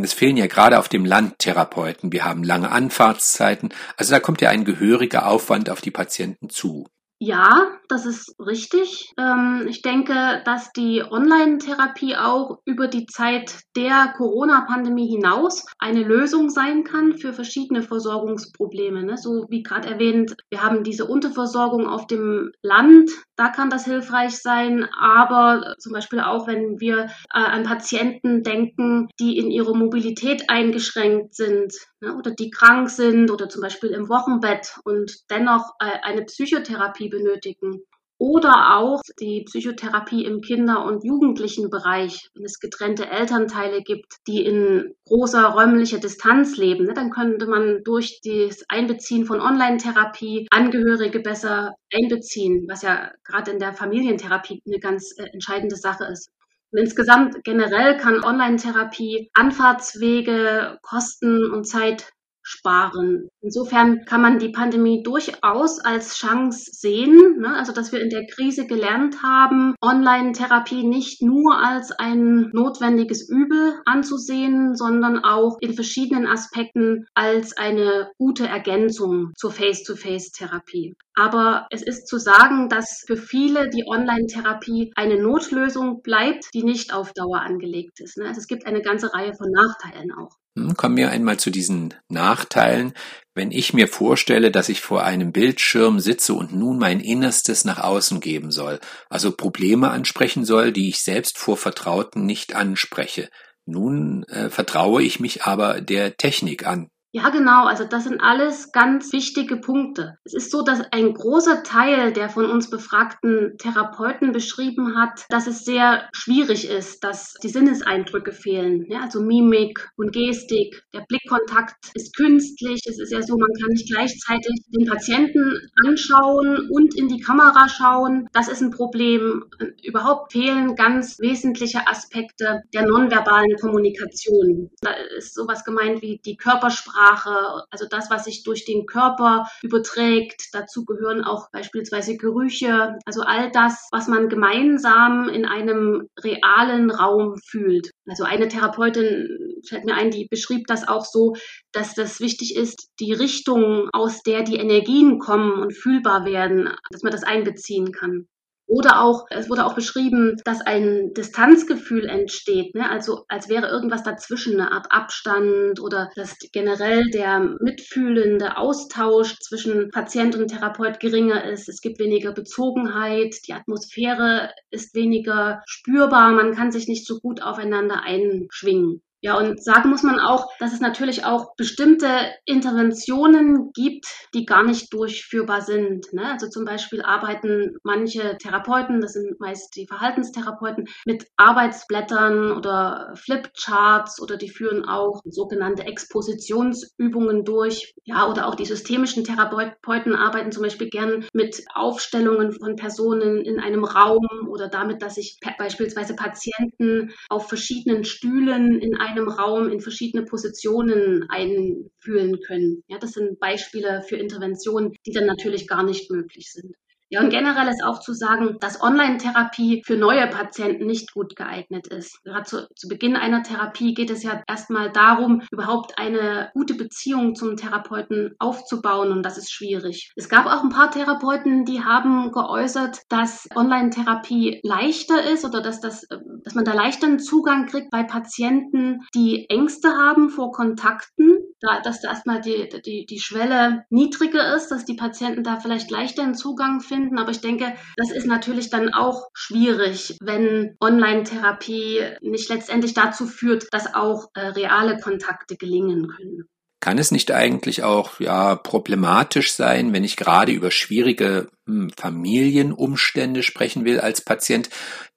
Es 0.00 0.12
fehlen 0.12 0.36
ja 0.36 0.46
gerade 0.46 0.78
auf 0.78 0.88
dem 0.88 1.04
Land 1.04 1.40
Therapeuten. 1.40 2.12
Wir 2.12 2.24
haben 2.24 2.44
lange 2.44 2.70
Anfahrtszeiten. 2.70 3.74
Also 3.96 4.12
da 4.12 4.20
kommt 4.20 4.40
ja 4.40 4.50
ein 4.50 4.64
gehöriger 4.64 5.26
Aufwand 5.26 5.68
auf 5.68 5.80
die 5.80 5.90
Patienten 5.90 6.48
zu. 6.48 6.86
Ja, 7.26 7.78
das 7.88 8.04
ist 8.04 8.34
richtig. 8.38 9.12
Ähm, 9.18 9.66
ich 9.68 9.80
denke, 9.80 10.42
dass 10.44 10.72
die 10.72 11.02
Online-Therapie 11.02 12.16
auch 12.16 12.58
über 12.66 12.86
die 12.86 13.06
Zeit 13.06 13.60
der 13.76 14.12
Corona-Pandemie 14.16 15.08
hinaus 15.08 15.64
eine 15.78 16.02
Lösung 16.02 16.50
sein 16.50 16.84
kann 16.84 17.16
für 17.16 17.32
verschiedene 17.32 17.82
Versorgungsprobleme. 17.82 19.04
Ne? 19.04 19.16
So 19.16 19.46
wie 19.48 19.62
gerade 19.62 19.88
erwähnt, 19.88 20.36
wir 20.50 20.62
haben 20.62 20.84
diese 20.84 21.06
Unterversorgung 21.06 21.88
auf 21.88 22.06
dem 22.06 22.50
Land, 22.62 23.10
da 23.36 23.48
kann 23.48 23.70
das 23.70 23.86
hilfreich 23.86 24.36
sein, 24.42 24.86
aber 24.98 25.74
zum 25.78 25.92
Beispiel 25.92 26.20
auch, 26.20 26.46
wenn 26.46 26.78
wir 26.78 27.06
äh, 27.32 27.38
an 27.38 27.64
Patienten 27.64 28.42
denken, 28.42 29.08
die 29.18 29.38
in 29.38 29.50
ihrer 29.50 29.74
Mobilität 29.74 30.50
eingeschränkt 30.50 31.34
sind 31.34 31.72
ne? 32.00 32.14
oder 32.16 32.32
die 32.32 32.50
krank 32.50 32.90
sind 32.90 33.30
oder 33.30 33.48
zum 33.48 33.62
Beispiel 33.62 33.90
im 33.90 34.08
Wochenbett 34.10 34.76
und 34.84 35.10
dennoch 35.30 35.72
äh, 35.80 35.86
eine 36.02 36.22
Psychotherapie 36.22 36.74
Psychotherapie 36.74 37.08
benötigen. 37.14 37.84
Oder 38.18 38.76
auch 38.76 39.00
die 39.20 39.42
Psychotherapie 39.42 40.24
im 40.24 40.40
Kinder- 40.40 40.84
und 40.84 41.04
Jugendlichenbereich, 41.04 42.30
wenn 42.34 42.44
es 42.44 42.60
getrennte 42.60 43.08
Elternteile 43.10 43.82
gibt, 43.82 44.14
die 44.28 44.44
in 44.44 44.94
großer 45.06 45.44
räumlicher 45.46 45.98
Distanz 45.98 46.56
leben. 46.56 46.86
Ne, 46.86 46.94
dann 46.94 47.10
könnte 47.10 47.46
man 47.46 47.82
durch 47.82 48.20
das 48.24 48.64
Einbeziehen 48.68 49.26
von 49.26 49.40
Online-Therapie 49.40 50.46
Angehörige 50.50 51.20
besser 51.20 51.74
einbeziehen, 51.92 52.66
was 52.68 52.82
ja 52.82 53.10
gerade 53.24 53.50
in 53.50 53.58
der 53.58 53.72
Familientherapie 53.72 54.62
eine 54.64 54.78
ganz 54.78 55.12
äh, 55.18 55.24
entscheidende 55.32 55.76
Sache 55.76 56.04
ist. 56.04 56.30
Und 56.70 56.78
insgesamt 56.78 57.42
generell 57.42 57.96
kann 57.96 58.24
Online-Therapie 58.24 59.30
Anfahrtswege, 59.34 60.78
Kosten 60.82 61.52
und 61.52 61.64
Zeit 61.66 62.12
sparen. 62.44 63.28
Insofern 63.40 64.04
kann 64.04 64.20
man 64.20 64.38
die 64.38 64.50
Pandemie 64.50 65.02
durchaus 65.02 65.80
als 65.80 66.16
Chance 66.16 66.70
sehen, 66.72 67.40
ne? 67.40 67.56
also 67.56 67.72
dass 67.72 67.90
wir 67.90 68.00
in 68.00 68.10
der 68.10 68.26
Krise 68.26 68.66
gelernt 68.66 69.22
haben, 69.22 69.74
Online-Therapie 69.82 70.84
nicht 70.84 71.22
nur 71.22 71.58
als 71.58 71.90
ein 71.90 72.50
notwendiges 72.52 73.28
Übel 73.28 73.80
anzusehen, 73.86 74.76
sondern 74.76 75.24
auch 75.24 75.56
in 75.60 75.74
verschiedenen 75.74 76.26
Aspekten 76.26 77.06
als 77.14 77.56
eine 77.56 78.10
gute 78.18 78.46
Ergänzung 78.46 79.32
zur 79.36 79.50
Face-to-Face-Therapie. 79.50 80.94
Aber 81.16 81.66
es 81.70 81.82
ist 81.82 82.06
zu 82.06 82.18
sagen, 82.18 82.68
dass 82.68 83.04
für 83.06 83.16
viele 83.16 83.70
die 83.70 83.84
Online-Therapie 83.86 84.92
eine 84.96 85.20
Notlösung 85.20 86.02
bleibt, 86.02 86.46
die 86.52 86.62
nicht 86.62 86.92
auf 86.92 87.12
Dauer 87.12 87.40
angelegt 87.40 88.00
ist. 88.00 88.18
Ne? 88.18 88.26
Also 88.26 88.40
es 88.40 88.48
gibt 88.48 88.66
eine 88.66 88.82
ganze 88.82 89.14
Reihe 89.14 89.32
von 89.34 89.50
Nachteilen 89.50 90.12
auch. 90.12 90.36
Kommen 90.76 90.96
wir 90.96 91.10
einmal 91.10 91.38
zu 91.38 91.50
diesen 91.50 91.94
Nachteilen. 92.08 92.92
Wenn 93.34 93.50
ich 93.50 93.74
mir 93.74 93.88
vorstelle, 93.88 94.52
dass 94.52 94.68
ich 94.68 94.80
vor 94.80 95.02
einem 95.02 95.32
Bildschirm 95.32 95.98
sitze 95.98 96.34
und 96.34 96.54
nun 96.54 96.78
mein 96.78 97.00
Innerstes 97.00 97.64
nach 97.64 97.80
außen 97.80 98.20
geben 98.20 98.52
soll, 98.52 98.78
also 99.10 99.32
Probleme 99.32 99.90
ansprechen 99.90 100.44
soll, 100.44 100.70
die 100.70 100.88
ich 100.88 101.00
selbst 101.00 101.38
vor 101.38 101.56
Vertrauten 101.56 102.24
nicht 102.24 102.54
anspreche. 102.54 103.30
Nun 103.66 104.22
äh, 104.28 104.48
vertraue 104.48 105.02
ich 105.02 105.18
mich 105.18 105.42
aber 105.42 105.80
der 105.80 106.16
Technik 106.16 106.64
an. 106.66 106.90
Ja, 107.16 107.28
genau. 107.28 107.66
Also 107.66 107.84
das 107.84 108.02
sind 108.04 108.20
alles 108.20 108.72
ganz 108.72 109.12
wichtige 109.12 109.56
Punkte. 109.56 110.18
Es 110.24 110.34
ist 110.34 110.50
so, 110.50 110.62
dass 110.62 110.80
ein 110.90 111.14
großer 111.14 111.62
Teil 111.62 112.12
der 112.12 112.28
von 112.28 112.46
uns 112.46 112.70
befragten 112.70 113.56
Therapeuten 113.56 114.32
beschrieben 114.32 114.96
hat, 114.98 115.24
dass 115.28 115.46
es 115.46 115.64
sehr 115.64 116.08
schwierig 116.12 116.68
ist, 116.68 117.04
dass 117.04 117.34
die 117.34 117.50
Sinneseindrücke 117.50 118.32
fehlen. 118.32 118.84
Ja, 118.88 119.02
also 119.02 119.20
Mimik 119.20 119.88
und 119.96 120.10
Gestik. 120.12 120.82
Der 120.92 121.04
Blickkontakt 121.08 121.76
ist 121.94 122.16
künstlich. 122.16 122.80
Es 122.84 122.98
ist 122.98 123.12
ja 123.12 123.22
so, 123.22 123.36
man 123.38 123.52
kann 123.60 123.70
nicht 123.70 123.88
gleichzeitig 123.88 124.64
den 124.76 124.88
Patienten 124.88 125.70
anschauen 125.86 126.68
und 126.68 126.96
in 126.96 127.06
die 127.06 127.20
Kamera 127.20 127.68
schauen. 127.68 128.26
Das 128.32 128.48
ist 128.48 128.60
ein 128.60 128.72
Problem. 128.72 129.44
Überhaupt 129.84 130.32
fehlen 130.32 130.74
ganz 130.74 131.20
wesentliche 131.20 131.86
Aspekte 131.86 132.62
der 132.74 132.88
nonverbalen 132.88 133.54
Kommunikation. 133.60 134.72
Da 134.80 134.90
ist 135.16 135.36
sowas 135.36 135.64
gemeint 135.64 136.02
wie 136.02 136.20
die 136.24 136.36
Körpersprache 136.36 137.03
Sprache, 137.04 137.64
also 137.70 137.86
das, 137.88 138.10
was 138.10 138.24
sich 138.24 138.42
durch 138.42 138.64
den 138.64 138.86
Körper 138.86 139.46
überträgt. 139.62 140.48
Dazu 140.52 140.84
gehören 140.84 141.22
auch 141.22 141.50
beispielsweise 141.50 142.16
Gerüche, 142.16 142.98
also 143.04 143.22
all 143.22 143.50
das, 143.50 143.88
was 143.92 144.08
man 144.08 144.28
gemeinsam 144.28 145.28
in 145.28 145.44
einem 145.44 146.08
realen 146.22 146.90
Raum 146.90 147.36
fühlt. 147.46 147.90
Also 148.08 148.24
eine 148.24 148.48
Therapeutin 148.48 149.28
fällt 149.66 149.84
mir 149.84 149.94
ein, 149.94 150.10
die 150.10 150.26
beschrieb 150.30 150.66
das 150.66 150.86
auch 150.86 151.04
so, 151.04 151.34
dass 151.72 151.94
das 151.94 152.20
wichtig 152.20 152.56
ist, 152.56 152.88
die 153.00 153.12
Richtung, 153.12 153.88
aus 153.92 154.22
der 154.22 154.42
die 154.42 154.56
Energien 154.56 155.18
kommen 155.18 155.62
und 155.62 155.72
fühlbar 155.72 156.24
werden, 156.24 156.70
dass 156.90 157.02
man 157.02 157.12
das 157.12 157.24
einbeziehen 157.24 157.92
kann. 157.92 158.26
Oder 158.66 159.02
auch, 159.02 159.26
es 159.30 159.50
wurde 159.50 159.66
auch 159.66 159.74
beschrieben, 159.74 160.36
dass 160.44 160.62
ein 160.62 161.12
Distanzgefühl 161.12 162.06
entsteht, 162.06 162.74
ne? 162.74 162.88
also 162.88 163.24
als 163.28 163.48
wäre 163.48 163.68
irgendwas 163.68 164.02
dazwischen, 164.02 164.58
eine 164.58 164.72
Art 164.72 164.86
Abstand 164.90 165.80
oder 165.80 166.10
dass 166.16 166.36
generell 166.52 167.10
der 167.10 167.40
mitfühlende 167.60 168.56
Austausch 168.56 169.38
zwischen 169.40 169.90
Patient 169.90 170.34
und 170.36 170.48
Therapeut 170.48 170.98
geringer 170.98 171.44
ist. 171.44 171.68
Es 171.68 171.82
gibt 171.82 171.98
weniger 171.98 172.32
Bezogenheit, 172.32 173.36
die 173.46 173.52
Atmosphäre 173.52 174.50
ist 174.70 174.94
weniger 174.94 175.62
spürbar, 175.66 176.32
man 176.32 176.54
kann 176.54 176.72
sich 176.72 176.88
nicht 176.88 177.06
so 177.06 177.18
gut 177.20 177.42
aufeinander 177.42 178.02
einschwingen. 178.02 179.02
Ja, 179.24 179.38
und 179.38 179.64
sagen 179.64 179.88
muss 179.88 180.02
man 180.02 180.20
auch, 180.20 180.50
dass 180.58 180.74
es 180.74 180.80
natürlich 180.80 181.24
auch 181.24 181.56
bestimmte 181.56 182.06
Interventionen 182.44 183.72
gibt, 183.72 184.04
die 184.34 184.44
gar 184.44 184.62
nicht 184.62 184.92
durchführbar 184.92 185.62
sind. 185.62 186.12
Ne? 186.12 186.30
Also 186.30 186.50
zum 186.50 186.66
Beispiel 186.66 187.00
arbeiten 187.00 187.78
manche 187.84 188.36
Therapeuten, 188.36 189.00
das 189.00 189.14
sind 189.14 189.40
meist 189.40 189.76
die 189.76 189.86
Verhaltenstherapeuten, 189.86 190.88
mit 191.06 191.26
Arbeitsblättern 191.38 192.52
oder 192.52 193.14
Flipcharts 193.14 194.20
oder 194.20 194.36
die 194.36 194.50
führen 194.50 194.84
auch 194.84 195.22
sogenannte 195.24 195.84
Expositionsübungen 195.84 197.46
durch. 197.46 197.94
Ja, 198.04 198.28
oder 198.28 198.46
auch 198.46 198.56
die 198.56 198.66
systemischen 198.66 199.24
Therapeuten 199.24 200.14
arbeiten 200.14 200.52
zum 200.52 200.64
Beispiel 200.64 200.90
gern 200.90 201.24
mit 201.32 201.64
Aufstellungen 201.72 202.52
von 202.52 202.76
Personen 202.76 203.42
in 203.42 203.58
einem 203.58 203.84
Raum 203.84 204.28
oder 204.50 204.68
damit, 204.68 205.00
dass 205.00 205.14
sich 205.14 205.38
beispielsweise 205.56 206.14
Patienten 206.14 207.14
auf 207.30 207.48
verschiedenen 207.48 208.04
Stühlen 208.04 208.78
in 208.80 208.94
einem 208.98 209.13
einem 209.14 209.28
Raum 209.28 209.68
in 209.68 209.80
verschiedene 209.80 210.24
Positionen 210.24 211.26
einfühlen 211.28 212.40
können. 212.40 212.82
Ja, 212.88 212.98
das 212.98 213.12
sind 213.12 213.38
Beispiele 213.38 214.02
für 214.02 214.16
Interventionen, 214.16 214.92
die 215.06 215.12
dann 215.12 215.26
natürlich 215.26 215.68
gar 215.68 215.82
nicht 215.82 216.10
möglich 216.10 216.52
sind. 216.52 216.74
Ja, 217.10 217.20
und 217.20 217.30
generell 217.30 217.68
ist 217.68 217.84
auch 217.84 218.00
zu 218.00 218.12
sagen, 218.12 218.56
dass 218.60 218.82
Online-Therapie 218.82 219.82
für 219.84 219.96
neue 219.96 220.26
Patienten 220.26 220.86
nicht 220.86 221.12
gut 221.12 221.36
geeignet 221.36 221.86
ist. 221.86 222.22
Gerade 222.24 222.44
zu, 222.44 222.68
zu, 222.74 222.88
Beginn 222.88 223.16
einer 223.16 223.42
Therapie 223.42 223.94
geht 223.94 224.10
es 224.10 224.22
ja 224.22 224.42
erstmal 224.48 224.90
darum, 224.90 225.42
überhaupt 225.50 225.98
eine 225.98 226.50
gute 226.54 226.74
Beziehung 226.74 227.34
zum 227.34 227.56
Therapeuten 227.56 228.34
aufzubauen 228.38 229.12
und 229.12 229.22
das 229.22 229.36
ist 229.36 229.52
schwierig. 229.52 230.12
Es 230.16 230.28
gab 230.28 230.46
auch 230.46 230.62
ein 230.62 230.70
paar 230.70 230.90
Therapeuten, 230.90 231.64
die 231.64 231.84
haben 231.84 232.32
geäußert, 232.32 233.02
dass 233.10 233.48
Online-Therapie 233.54 234.60
leichter 234.62 235.30
ist 235.30 235.44
oder 235.44 235.60
dass, 235.60 235.80
das, 235.80 236.06
dass 236.42 236.54
man 236.54 236.64
da 236.64 236.72
leichter 236.72 237.06
einen 237.06 237.18
Zugang 237.18 237.66
kriegt 237.66 237.90
bei 237.90 238.02
Patienten, 238.02 239.00
die 239.14 239.48
Ängste 239.50 239.90
haben 239.90 240.30
vor 240.30 240.52
Kontakten 240.52 241.36
da, 241.60 241.80
dass 241.80 242.00
da 242.00 242.08
erstmal 242.08 242.40
die, 242.40 242.68
die, 242.84 243.06
die 243.06 243.20
Schwelle 243.20 243.84
niedriger 243.88 244.54
ist, 244.54 244.68
dass 244.68 244.84
die 244.84 244.96
Patienten 244.96 245.42
da 245.42 245.58
vielleicht 245.60 245.90
leichter 245.90 246.22
einen 246.22 246.34
Zugang 246.34 246.80
finden. 246.80 246.93
Aber 247.18 247.30
ich 247.30 247.40
denke, 247.40 247.74
das 247.96 248.10
ist 248.10 248.26
natürlich 248.26 248.70
dann 248.70 248.92
auch 248.92 249.28
schwierig, 249.34 250.16
wenn 250.20 250.76
Online-Therapie 250.80 252.00
nicht 252.20 252.48
letztendlich 252.48 252.94
dazu 252.94 253.26
führt, 253.26 253.66
dass 253.72 253.94
auch 253.94 254.28
äh, 254.34 254.40
reale 254.48 254.98
Kontakte 254.98 255.56
gelingen 255.56 256.08
können. 256.08 256.48
Kann 256.84 256.98
es 256.98 257.10
nicht 257.10 257.30
eigentlich 257.30 257.82
auch 257.82 258.20
ja 258.20 258.56
problematisch 258.56 259.54
sein, 259.54 259.94
wenn 259.94 260.04
ich 260.04 260.16
gerade 260.16 260.52
über 260.52 260.70
schwierige 260.70 261.48
hm, 261.66 261.90
Familienumstände 261.96 263.42
sprechen 263.42 263.86
will 263.86 264.00
als 264.00 264.20
Patient, 264.20 264.68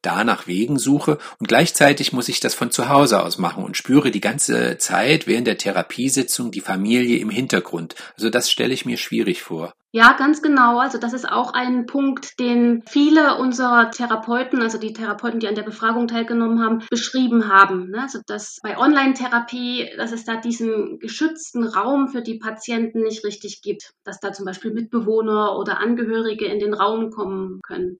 da 0.01 0.23
nach 0.23 0.47
Wegen 0.47 0.79
suche 0.79 1.17
und 1.39 1.49
gleichzeitig 1.49 2.13
muss 2.13 2.29
ich 2.29 2.39
das 2.39 2.55
von 2.55 2.71
zu 2.71 2.87
Hause 2.87 3.21
aus 3.21 3.37
machen 3.37 3.65
und 3.65 3.75
spüre 3.75 4.11
die 4.11 4.21
ganze 4.21 4.77
Zeit 4.77 5.27
während 5.27 5.47
der 5.47 5.57
Therapiesitzung 5.57 6.51
die 6.51 6.61
Familie 6.61 7.17
im 7.17 7.29
Hintergrund. 7.29 7.95
Also 8.15 8.29
das 8.29 8.49
stelle 8.49 8.73
ich 8.73 8.85
mir 8.85 8.95
schwierig 8.95 9.41
vor. 9.43 9.73
Ja, 9.97 10.13
ganz 10.13 10.43
genau. 10.43 10.77
Also 10.77 10.99
das 10.99 11.13
ist 11.13 11.27
auch 11.27 11.53
ein 11.53 11.87
Punkt, 11.87 12.39
den 12.39 12.83
viele 12.87 13.39
unserer 13.39 13.89
Therapeuten, 13.89 14.61
also 14.61 14.77
die 14.77 14.93
Therapeuten, 14.93 15.39
die 15.39 15.47
an 15.47 15.55
der 15.55 15.63
Befragung 15.63 16.07
teilgenommen 16.07 16.63
haben, 16.63 16.83
beschrieben 16.91 17.47
haben. 17.47 17.89
Ne? 17.89 18.03
Also 18.03 18.19
dass 18.27 18.59
bei 18.61 18.77
Online-Therapie, 18.77 19.89
dass 19.97 20.11
es 20.11 20.23
da 20.23 20.35
diesen 20.35 20.99
geschützten 20.99 21.63
Raum 21.63 22.09
für 22.09 22.21
die 22.21 22.37
Patienten 22.37 23.01
nicht 23.01 23.25
richtig 23.25 23.63
gibt, 23.63 23.89
dass 24.03 24.19
da 24.19 24.31
zum 24.31 24.45
Beispiel 24.45 24.71
Mitbewohner 24.71 25.57
oder 25.57 25.79
Angehörige 25.79 26.45
in 26.45 26.59
den 26.59 26.75
Raum 26.75 27.09
kommen 27.09 27.59
können. 27.63 27.97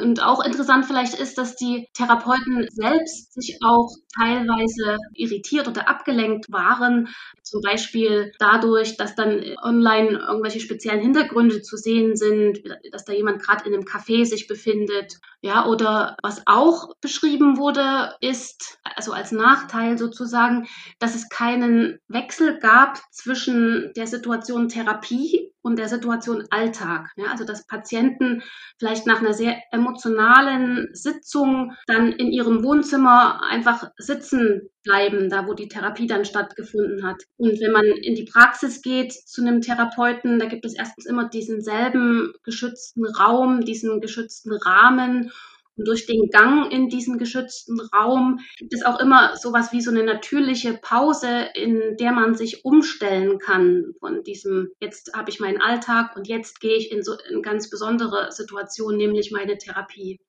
Und 0.00 0.22
auch 0.22 0.44
interessant 0.44 0.86
vielleicht 0.86 1.14
ist, 1.14 1.36
dass 1.36 1.56
die 1.56 1.88
Therapeuten 1.94 2.66
selbst 2.70 3.34
sich 3.34 3.58
auch 3.64 3.90
teilweise 4.16 4.98
irritiert 5.14 5.68
oder 5.68 5.88
abgelenkt 5.88 6.50
waren. 6.50 7.08
Zum 7.42 7.60
Beispiel 7.60 8.32
dadurch, 8.38 8.96
dass 8.96 9.14
dann 9.14 9.44
online 9.62 10.18
irgendwelche 10.18 10.60
speziellen 10.60 11.00
Hintergründe 11.00 11.60
zu 11.60 11.76
sehen 11.76 12.16
sind, 12.16 12.62
dass 12.92 13.04
da 13.04 13.12
jemand 13.12 13.42
gerade 13.42 13.68
in 13.68 13.74
einem 13.74 13.84
Café 13.84 14.24
sich 14.24 14.46
befindet. 14.46 15.18
Ja, 15.42 15.66
oder 15.66 16.16
was 16.22 16.42
auch 16.46 16.94
beschrieben 17.00 17.58
wurde, 17.58 18.14
ist, 18.20 18.78
also 18.96 19.12
als 19.12 19.32
Nachteil 19.32 19.98
sozusagen, 19.98 20.66
dass 20.98 21.14
es 21.14 21.28
keinen 21.28 21.98
Wechsel 22.08 22.58
gab 22.58 23.00
zwischen 23.10 23.92
der 23.96 24.06
Situation 24.06 24.68
Therapie 24.68 25.53
und 25.64 25.78
der 25.78 25.88
Situation 25.88 26.44
Alltag. 26.50 27.10
Ja, 27.16 27.30
also 27.30 27.44
dass 27.44 27.66
Patienten 27.66 28.42
vielleicht 28.78 29.06
nach 29.06 29.20
einer 29.20 29.32
sehr 29.32 29.56
emotionalen 29.72 30.88
Sitzung 30.92 31.72
dann 31.86 32.12
in 32.12 32.30
ihrem 32.30 32.62
Wohnzimmer 32.62 33.42
einfach 33.42 33.90
sitzen 33.96 34.68
bleiben, 34.82 35.30
da 35.30 35.46
wo 35.46 35.54
die 35.54 35.68
Therapie 35.68 36.06
dann 36.06 36.26
stattgefunden 36.26 37.04
hat. 37.06 37.22
Und 37.38 37.60
wenn 37.60 37.72
man 37.72 37.86
in 37.86 38.14
die 38.14 38.28
Praxis 38.30 38.82
geht 38.82 39.12
zu 39.12 39.40
einem 39.40 39.62
Therapeuten, 39.62 40.38
da 40.38 40.44
gibt 40.44 40.66
es 40.66 40.76
erstens 40.76 41.06
immer 41.06 41.28
diesen 41.28 41.62
selben 41.62 42.34
geschützten 42.44 43.06
Raum, 43.06 43.64
diesen 43.64 44.02
geschützten 44.02 44.52
Rahmen 44.52 45.32
und 45.76 45.88
durch 45.88 46.06
den 46.06 46.28
Gang 46.30 46.72
in 46.72 46.88
diesen 46.88 47.18
geschützten 47.18 47.80
Raum 47.80 48.40
gibt 48.56 48.74
es 48.74 48.84
auch 48.84 49.00
immer 49.00 49.36
sowas 49.36 49.72
wie 49.72 49.80
so 49.80 49.90
eine 49.90 50.04
natürliche 50.04 50.74
Pause, 50.74 51.48
in 51.54 51.96
der 51.98 52.12
man 52.12 52.34
sich 52.34 52.64
umstellen 52.64 53.38
kann 53.38 53.94
von 53.98 54.22
diesem, 54.22 54.68
jetzt 54.80 55.12
habe 55.14 55.30
ich 55.30 55.40
meinen 55.40 55.60
Alltag 55.60 56.16
und 56.16 56.28
jetzt 56.28 56.60
gehe 56.60 56.76
ich 56.76 56.92
in 56.92 57.02
so 57.02 57.16
eine 57.28 57.42
ganz 57.42 57.70
besondere 57.70 58.30
Situation, 58.30 58.96
nämlich 58.96 59.32
meine 59.32 59.58
Therapie. 59.58 60.20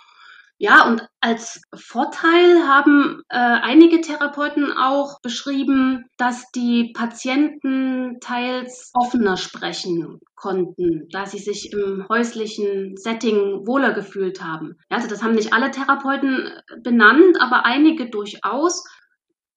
Ja, 0.57 0.87
und 0.87 1.05
als 1.19 1.61
Vorteil 1.75 2.65
haben 2.65 3.21
äh, 3.27 3.35
einige 3.37 3.99
Therapeuten 3.99 4.71
auch 4.71 5.19
beschrieben, 5.21 6.05
dass 6.17 6.49
die 6.51 6.93
Patienten 6.93 8.19
teils 8.21 8.91
offener 8.93 9.35
sprechen 9.35 10.19
konnten, 10.35 11.09
da 11.11 11.25
sie 11.25 11.39
sich 11.39 11.73
im 11.73 12.05
häuslichen 12.07 12.95
Setting 12.95 13.67
wohler 13.67 13.93
gefühlt 13.93 14.41
haben. 14.41 14.77
Also 14.89 15.09
das 15.09 15.23
haben 15.23 15.35
nicht 15.35 15.51
alle 15.51 15.71
Therapeuten 15.71 16.49
benannt, 16.83 17.41
aber 17.41 17.65
einige 17.65 18.09
durchaus. 18.09 18.85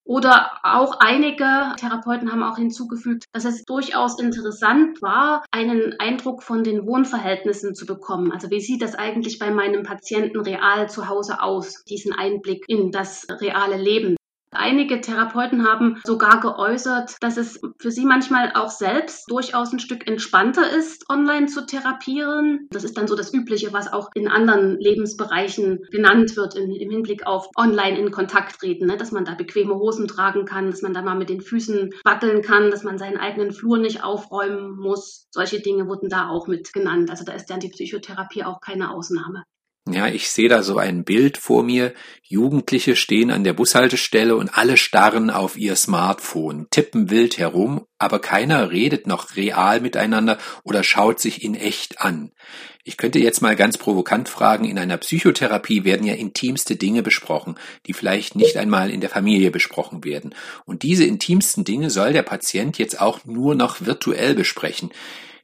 Oder 0.08 0.52
auch 0.62 1.00
einige 1.00 1.44
Therapeuten 1.76 2.32
haben 2.32 2.42
auch 2.42 2.56
hinzugefügt, 2.56 3.26
dass 3.34 3.44
es 3.44 3.64
durchaus 3.66 4.18
interessant 4.18 5.02
war, 5.02 5.44
einen 5.50 6.00
Eindruck 6.00 6.42
von 6.42 6.64
den 6.64 6.86
Wohnverhältnissen 6.86 7.74
zu 7.74 7.84
bekommen. 7.84 8.32
Also 8.32 8.48
wie 8.48 8.62
sieht 8.62 8.80
das 8.80 8.94
eigentlich 8.94 9.38
bei 9.38 9.50
meinem 9.50 9.82
Patienten 9.82 10.40
real 10.40 10.88
zu 10.88 11.08
Hause 11.08 11.42
aus? 11.42 11.84
Diesen 11.84 12.14
Einblick 12.14 12.64
in 12.68 12.90
das 12.90 13.26
reale 13.28 13.76
Leben. 13.76 14.16
Einige 14.50 15.00
Therapeuten 15.00 15.66
haben 15.68 16.00
sogar 16.04 16.40
geäußert, 16.40 17.16
dass 17.20 17.36
es 17.36 17.60
für 17.78 17.90
sie 17.90 18.04
manchmal 18.04 18.52
auch 18.54 18.70
selbst 18.70 19.30
durchaus 19.30 19.72
ein 19.72 19.78
Stück 19.78 20.06
entspannter 20.06 20.70
ist, 20.70 21.08
online 21.10 21.46
zu 21.46 21.66
therapieren. 21.66 22.66
Das 22.70 22.84
ist 22.84 22.96
dann 22.96 23.06
so 23.06 23.14
das 23.14 23.32
Übliche, 23.34 23.72
was 23.72 23.92
auch 23.92 24.08
in 24.14 24.28
anderen 24.28 24.78
Lebensbereichen 24.78 25.80
genannt 25.90 26.36
wird 26.36 26.56
in, 26.56 26.70
im 26.70 26.90
Hinblick 26.90 27.26
auf 27.26 27.48
online 27.56 27.98
in 27.98 28.10
Kontakt 28.10 28.58
treten, 28.58 28.86
ne? 28.86 28.96
dass 28.96 29.12
man 29.12 29.24
da 29.24 29.34
bequeme 29.34 29.74
Hosen 29.74 30.08
tragen 30.08 30.46
kann, 30.46 30.70
dass 30.70 30.82
man 30.82 30.94
da 30.94 31.02
mal 31.02 31.16
mit 31.16 31.28
den 31.28 31.42
Füßen 31.42 31.90
wackeln 32.04 32.42
kann, 32.42 32.70
dass 32.70 32.84
man 32.84 32.98
seinen 32.98 33.18
eigenen 33.18 33.52
Flur 33.52 33.78
nicht 33.78 34.02
aufräumen 34.02 34.76
muss. 34.78 35.26
Solche 35.30 35.60
Dinge 35.60 35.88
wurden 35.88 36.08
da 36.08 36.28
auch 36.28 36.46
mit 36.46 36.72
genannt. 36.72 37.10
Also 37.10 37.24
da 37.24 37.32
ist 37.32 37.50
dann 37.50 37.60
die 37.60 37.70
Psychotherapie 37.70 38.44
auch 38.44 38.60
keine 38.60 38.90
Ausnahme. 38.90 39.44
Ja, 39.92 40.08
ich 40.08 40.30
sehe 40.30 40.48
da 40.48 40.62
so 40.62 40.78
ein 40.78 41.04
Bild 41.04 41.38
vor 41.38 41.62
mir. 41.62 41.94
Jugendliche 42.22 42.94
stehen 42.96 43.30
an 43.30 43.44
der 43.44 43.54
Bushaltestelle 43.54 44.36
und 44.36 44.56
alle 44.56 44.76
starren 44.76 45.30
auf 45.30 45.56
ihr 45.56 45.76
Smartphone, 45.76 46.66
tippen 46.70 47.10
wild 47.10 47.38
herum, 47.38 47.86
aber 47.98 48.18
keiner 48.18 48.70
redet 48.70 49.06
noch 49.06 49.36
real 49.36 49.80
miteinander 49.80 50.38
oder 50.62 50.82
schaut 50.82 51.20
sich 51.20 51.42
in 51.42 51.54
echt 51.54 52.00
an. 52.00 52.32
Ich 52.84 52.96
könnte 52.96 53.18
jetzt 53.18 53.42
mal 53.42 53.54
ganz 53.54 53.76
provokant 53.76 54.30
fragen, 54.30 54.64
in 54.64 54.78
einer 54.78 54.96
Psychotherapie 54.96 55.84
werden 55.84 56.06
ja 56.06 56.14
intimste 56.14 56.76
Dinge 56.76 57.02
besprochen, 57.02 57.56
die 57.86 57.92
vielleicht 57.92 58.34
nicht 58.34 58.56
einmal 58.56 58.90
in 58.90 59.02
der 59.02 59.10
Familie 59.10 59.50
besprochen 59.50 60.04
werden. 60.04 60.34
Und 60.64 60.82
diese 60.82 61.04
intimsten 61.04 61.64
Dinge 61.64 61.90
soll 61.90 62.14
der 62.14 62.22
Patient 62.22 62.78
jetzt 62.78 63.00
auch 63.00 63.26
nur 63.26 63.54
noch 63.54 63.84
virtuell 63.84 64.34
besprechen. 64.34 64.90